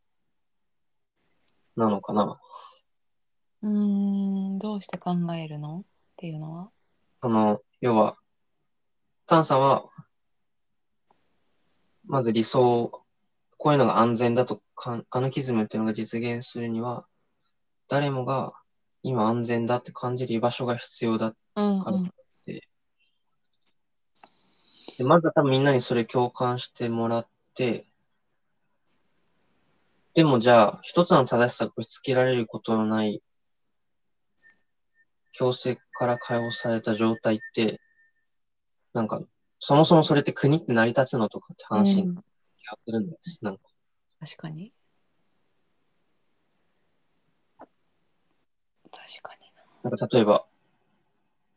[1.76, 2.40] なのかな。
[3.62, 5.82] うーんどうして考えるの？
[5.82, 5.84] っ
[6.16, 6.72] ていうのは？
[7.22, 8.18] その、要は、
[9.28, 9.86] 炭酸は、
[12.06, 13.04] まず理想、
[13.58, 17.06] こういうのが安全だとかん、アナキズムっていうのが実現するには、
[17.88, 18.54] 誰もが
[19.04, 21.34] 今安全だって感じる居場所が必要だ。
[21.34, 22.12] かうんうん
[24.98, 27.88] で、まずは多分みんなにそれ共感してもらって、
[30.14, 33.22] でもじゃあ、一つの正しさが押し付けられることのない、
[35.32, 37.80] 強制から解放された状態って、
[38.94, 39.22] なんか、
[39.60, 42.16] そもそもそれって国って成り立つのとかって話にうん。
[42.16, 42.20] 気
[42.66, 43.38] がするんだよね。
[43.42, 43.64] なんか、
[44.20, 44.74] 確かに。
[48.92, 49.36] 確か
[49.84, 49.96] な。
[49.96, 50.46] んか例えば、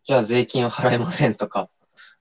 [0.04, 1.68] じゃあ税金を払えませんとか、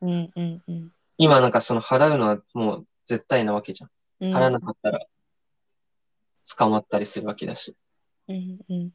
[0.01, 3.89] になうんうんうん今なんかその払うのはもう絶対なわけじゃん。
[4.21, 5.05] うん払わなかったら
[6.57, 7.75] 捕まったりするわけだし。
[8.27, 8.91] うんうん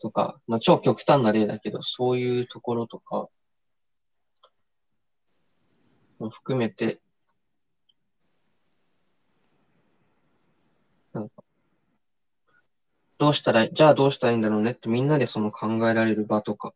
[0.00, 3.28] とか、まあ、超極端な例だけど、そういうところとか、
[6.18, 7.00] も含めて、
[11.14, 11.42] なんか、
[13.16, 16.74] どうしたらじゃあどうしたらいいんだろうねってみんなでその考えられる場とか、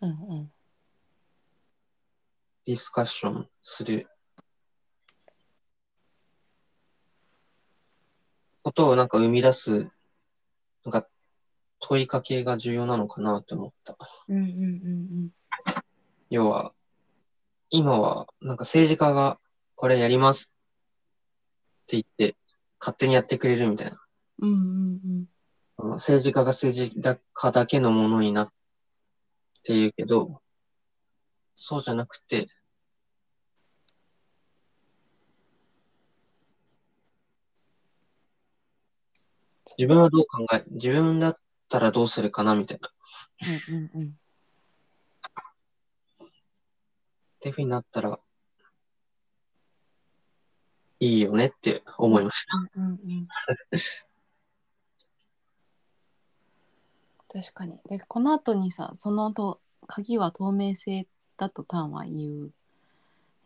[0.00, 0.51] うんうん
[2.66, 4.08] ディスカッションする
[8.62, 9.88] ことをなんか生み出す、
[10.84, 11.06] なんか
[11.80, 13.96] 問いかけが重要なのかなって思った。
[14.28, 15.30] うんうんうん
[16.30, 16.72] 要は、
[17.68, 19.38] 今は、なんか政治家が
[19.74, 20.54] これやります
[21.82, 22.36] って言って、
[22.80, 24.00] 勝手にやってくれるみたいな。
[24.38, 25.26] うんうんうん
[25.94, 28.52] 政治家が政治家だけのものになっ
[29.64, 30.40] ているけど、
[31.64, 32.48] そうじゃなくて、
[39.78, 41.36] 自分はどう考え、自分だっ
[41.68, 42.90] たらどうするかなみたいな。
[43.68, 44.14] うんうんうんっ
[47.42, 48.18] ていうふうになったら、
[50.98, 52.80] いいよねって思いました。
[52.80, 53.28] うんうん
[57.28, 57.80] 確かに。
[57.88, 61.06] で、この後にさ、その後、鍵は透明性
[61.36, 62.52] だとタンは言う。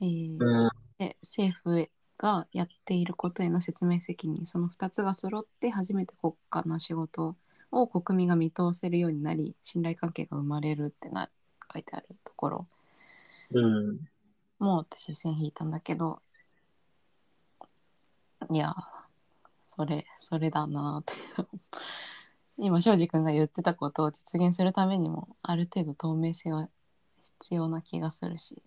[0.00, 7.36] えーうん、で政府がやっていることへの説明責任、その2つが揃って初めて国家の仕事
[7.70, 11.30] を国民が見通せるようになり、信頼関係が生まれるってな
[11.72, 12.66] 書いてあるところ。
[13.52, 14.08] うん、
[14.58, 16.20] もう私線引いたんだけど
[18.50, 18.74] いや
[19.64, 21.12] それそれだなって
[22.58, 26.68] 今庄司君が言ってたことを実現するためにもある程度透明性は
[27.40, 28.62] 必要な気がするし、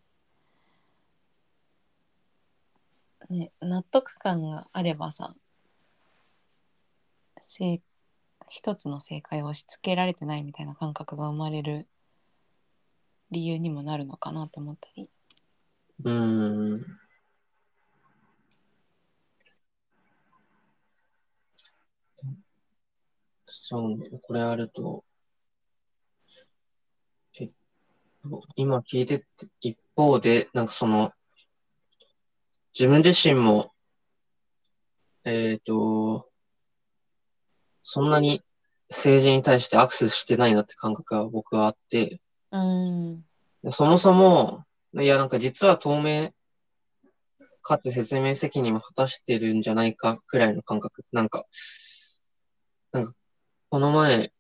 [3.30, 5.36] ね、納得感があればさ
[7.42, 7.82] 正
[8.48, 11.88] 一つの正解を押し付けられてないみたいな感覚が生まれる
[13.32, 15.10] 理由にもなるのかなと思ったり
[16.04, 17.00] うん。
[23.46, 25.04] そうね、これあると、
[27.40, 27.54] えっと、
[28.56, 29.26] 今聞いてて、
[29.62, 31.12] 一方で、なんかその、
[32.78, 33.72] 自分自身も、
[35.24, 36.30] えっと、
[37.84, 38.42] そんなに
[38.90, 43.24] 政治に対してアクセスしてないなって感覚が僕はあって、うん
[43.72, 44.64] そもそも、
[44.94, 46.32] いや、なんか実は透明
[47.62, 51.06] かつ説明責任も果たしてるんじゃないかくらいの感覚。
[51.12, 51.46] なんか、
[52.92, 53.14] なんか、
[53.70, 54.32] この前、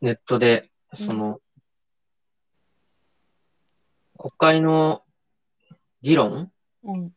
[0.00, 1.38] ネットで、その、
[4.18, 5.02] 国会の
[6.02, 6.50] 議論
[6.82, 7.12] うん。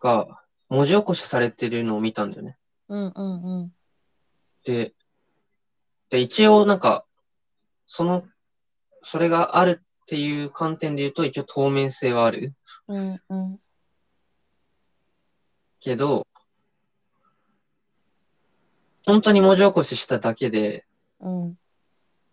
[0.00, 0.26] が
[0.68, 2.58] 文字起こしされてるのを見たんだよね。
[2.88, 3.72] うんうんうん。
[4.64, 4.94] で、
[6.10, 7.04] で、一応なんか、
[7.86, 8.24] その、
[9.02, 12.54] それがあるっていう観点で言うと、一応透明性はある。
[12.88, 13.58] うんうん。
[15.80, 16.26] けど、
[19.06, 20.86] 本当に文字起こししただけで、
[21.20, 21.58] うん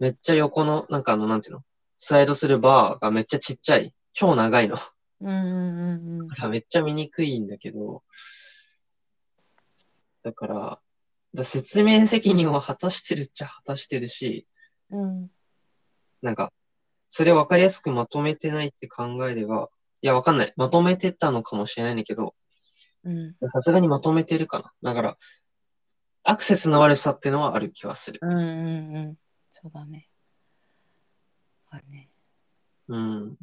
[0.01, 1.63] めっちゃ横の、なんかあの、なんていうの？
[1.99, 3.93] スライドするバーがめっちゃちっちゃい。
[4.13, 4.75] 超長いの。
[5.21, 8.01] うんうんうんめっちゃ見にくいんだけど、
[10.23, 10.79] だから、
[11.35, 14.47] だ説明責任を果たしてるっちゃ果たしてるし、
[14.89, 15.29] うん
[16.23, 16.51] なんか、
[17.09, 19.69] それを分かりやすくまとめてないって考えれば、
[20.01, 20.53] いや、わかんない。
[20.55, 22.33] まとめてたのかもしれないんだけど、
[23.03, 24.71] うんさすがにまとめてるかな。
[24.81, 25.17] だから、
[26.23, 28.19] アクセスの悪さっていうのはある気はする。
[28.23, 29.15] うんうんうん。
[29.53, 30.07] そうだね。
[31.69, 32.09] あるね。
[32.87, 33.37] うん。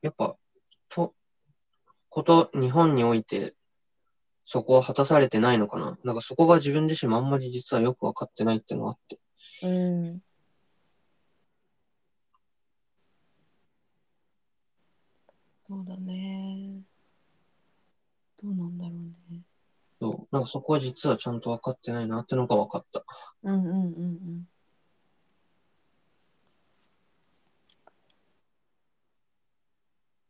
[0.00, 0.34] やっぱ、
[0.88, 1.14] と、
[2.08, 3.54] こと、日本において、
[4.46, 5.96] そこは果たされてないのかな？
[6.02, 9.20] なんかそこが自分自身もあんまり実はよくわかってないっていうのがあって。
[9.62, 10.22] うん。
[15.68, 16.69] そうだね。
[18.42, 19.42] どうなんだろうね。
[20.00, 20.28] そう。
[20.32, 23.04] なんかそこは実はちゃんとわかってないなってのがわかった。
[23.42, 24.48] うんうんうんうん。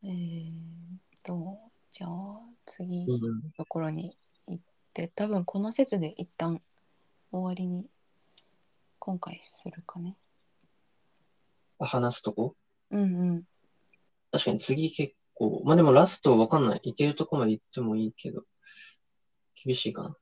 [0.02, 1.58] えーっと、
[1.90, 3.50] じゃあ次のうん。
[3.52, 4.16] ところに
[4.48, 6.60] 行って、多分この説で一旦
[7.30, 7.86] 終わりに
[8.98, 10.16] 今回するかね。
[11.78, 12.56] 話すとこ？
[12.90, 13.44] うんうん。
[14.32, 16.80] 確かに次結構、まあでもラストわかんない。
[16.82, 18.42] いけるとこまで行ってもいいけど、
[19.64, 20.16] 厳しいかな。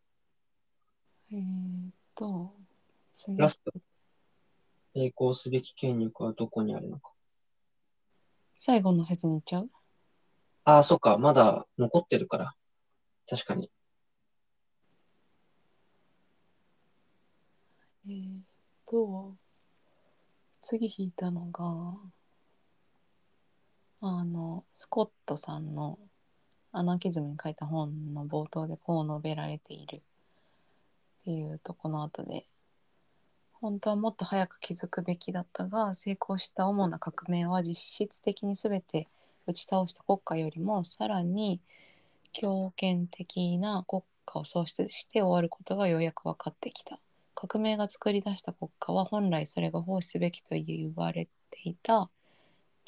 [1.32, 2.54] えーっと、
[3.12, 3.72] 次ラスト。
[4.94, 7.12] 抵抗すべき権力はどこにあるのか。
[8.56, 9.70] 最後の説に行っちゃう？
[10.64, 11.18] ああ、そっか。
[11.18, 12.54] まだ残ってるから。
[13.28, 13.70] 確かに。
[18.06, 18.40] えーっ
[18.86, 19.34] と、
[20.62, 21.94] 次引いたのが、
[24.00, 25.98] あの、スコットさんの
[26.70, 30.00] アナキズムに書いた本の冒頭でこう述べられているっ
[31.24, 32.44] ていうとこの後で、
[33.54, 37.74] 本当はもっと早く気づくべきだったが、成功した主な革命は実
[38.06, 39.08] 質的に全て
[39.48, 41.60] 打ち倒した国家よりもさらに
[42.32, 47.00] 強権的な国家を創出して終わることがようやく分かってきた。
[47.34, 52.10] 革命が作り出した国家は本来それが奉仕すべきと言われていた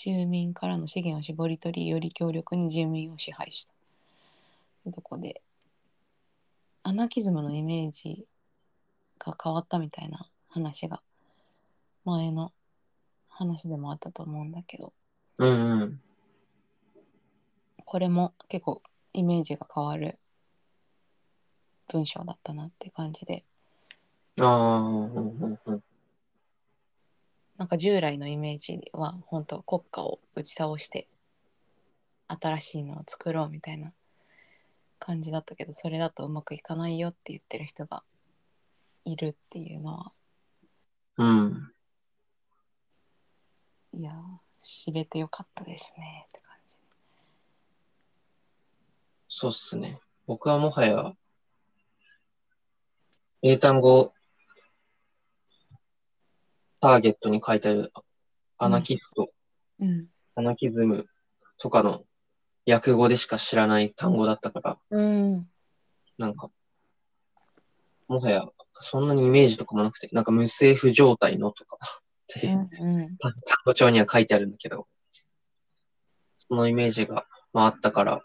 [0.02, 3.72] 住民からの資源を絞り取りより強力に住民を支配した。
[4.90, 5.42] とこで
[6.82, 8.26] アナキズムのイメージ
[9.18, 11.02] が変わったみたいな話が
[12.06, 12.50] 前の
[13.28, 14.94] 話でもあったと思うんだけど
[15.36, 16.00] うんうん。
[17.84, 18.80] これも結構
[19.12, 20.18] イメージが変わる
[21.88, 23.44] 文章だったなって感じで
[24.38, 25.82] ああ、うんうんうん。
[27.60, 31.08] なんか従来のイメージは本当国家を打ち倒して
[32.26, 33.92] 新しいのを作ろうみたいな
[34.98, 38.02] 感じだったけどそれだとうまくいかないよって言ってる人が
[39.04, 40.12] いるっていうのは
[41.18, 41.70] うん。
[43.92, 44.14] いやー
[44.62, 46.76] 知れてよかったですねって感じ。
[49.28, 49.98] そうっすね。
[50.26, 51.12] 僕はもはや、
[53.42, 54.14] 英単語、
[56.80, 57.92] ターゲットに書いてある
[58.58, 59.30] アナキスト、
[59.80, 60.06] うん。
[60.34, 61.06] アナキズム
[61.58, 62.04] とかの
[62.66, 65.48] 訳語でしか知らない単語だったから、うん。
[66.18, 66.50] なんか、
[68.08, 68.44] もはや、
[68.80, 72.60] そんなにイメージとかもなくて、なんか無政府状態のとかって、うん。
[72.60, 73.16] うん。
[73.18, 73.32] 単
[73.64, 74.86] 語帳には書いてあるんだけど、
[76.36, 78.22] そのイメージが、まあ、あったから、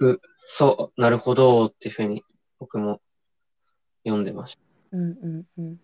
[0.00, 2.24] う、そう、なるほどっていうふうに
[2.58, 3.00] 僕も
[4.04, 4.60] 読んでました。
[4.92, 5.18] うん。
[5.20, 5.46] うん。
[5.58, 5.80] うん。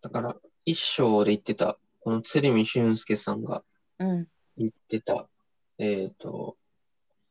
[0.00, 3.62] だから、一章で言ってた、この鶴見俊介さんが
[3.98, 4.28] うん。
[4.56, 5.28] 言ってた、
[5.78, 6.56] えっ、と、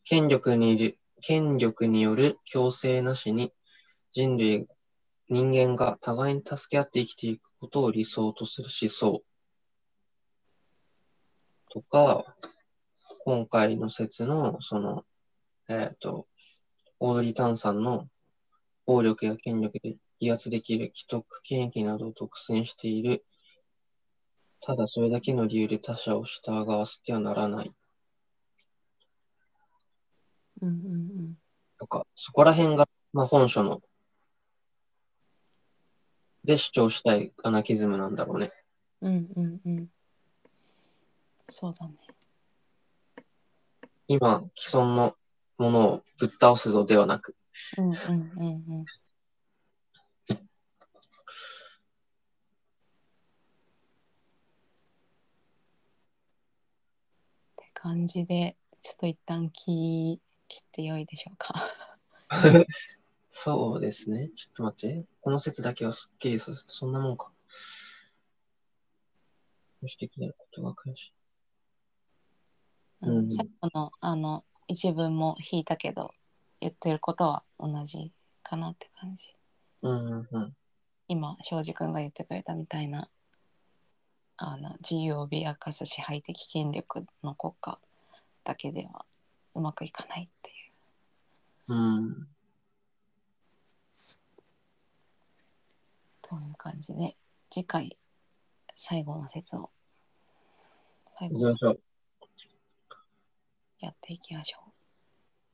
[0.03, 3.53] 権力に権力による強制なしに
[4.11, 4.67] 人類、
[5.29, 9.23] 人間が互いに助け合って生きていくことを理想とする思想
[11.71, 12.35] とか、
[13.25, 15.05] 今回の説の、その、
[15.69, 16.27] えっ、と、
[16.99, 18.09] オードリー・タンさんの
[18.85, 23.25] 暴力や権力で威圧できる既得権益などを独占している
[24.61, 27.71] ただそれだけの理由で他者を従わせてはならない
[30.61, 30.69] うん。
[30.69, 31.37] うん。
[31.77, 33.81] とか、そこら辺が、まあ、本書の、
[36.45, 38.51] で主張したいアナキズムなんだろうね。
[39.01, 39.29] うん。
[39.35, 39.61] うん。
[39.65, 39.87] うん。
[41.49, 41.93] そうだね。
[44.07, 45.15] 今、既存の
[45.57, 47.35] ものをぶっ倒すぞではなく、
[47.77, 47.85] うん。
[47.85, 47.95] うん。
[47.95, 48.63] うん。
[48.67, 48.81] うん。
[48.81, 48.85] っ
[57.55, 61.53] て感じで、ちょっと一旦切切ってよいでしょうか。
[63.29, 64.29] そうですね。
[64.35, 65.05] ちょっと待って。
[65.21, 66.57] この説だけはすっきりする。
[66.67, 67.31] そんなもんか。
[69.81, 71.13] 保守的なことが悔しい。
[73.03, 76.13] うんうん最後のあの一文も引いたけど
[76.63, 79.35] 言ってることは同じかなって感じ
[79.81, 80.55] うんうんうん。
[81.09, 83.09] 今庄司君が言ってくれたみたいな
[84.37, 87.77] あの自由を脅かす支配的権力の国家
[88.45, 89.05] だけでは
[89.55, 90.53] うまくいかないってい
[91.67, 92.27] ううん。
[96.21, 97.17] という感じで
[97.49, 97.97] 次回
[98.73, 99.69] 最後の説を
[101.19, 101.77] 最後。
[103.79, 104.62] やっていきましょ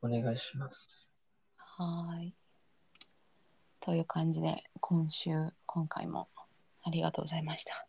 [0.02, 1.10] お願いします。
[1.78, 1.82] う。
[1.82, 2.34] はーい。
[3.80, 5.30] という感じで今週
[5.66, 6.28] 今回も
[6.82, 7.86] ありがとうございました。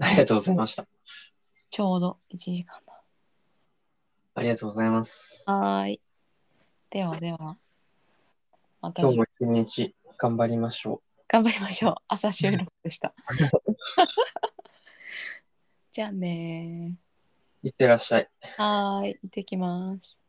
[0.00, 0.86] ありがとうございました。
[1.70, 3.00] ちょうど1時間だ。
[4.34, 5.44] ありがとうございます。
[5.46, 6.00] はーい。
[6.90, 7.58] ではでは、
[8.80, 11.94] また今日も一日頑張りましょ頑張りましょう。
[12.08, 13.14] 朝収録でした。
[15.90, 16.96] じゃあね
[17.62, 17.66] う。
[17.66, 18.28] いってらっしゃい。
[18.58, 18.62] ー。
[18.62, 19.18] はーい。
[19.22, 20.23] 行ってきます。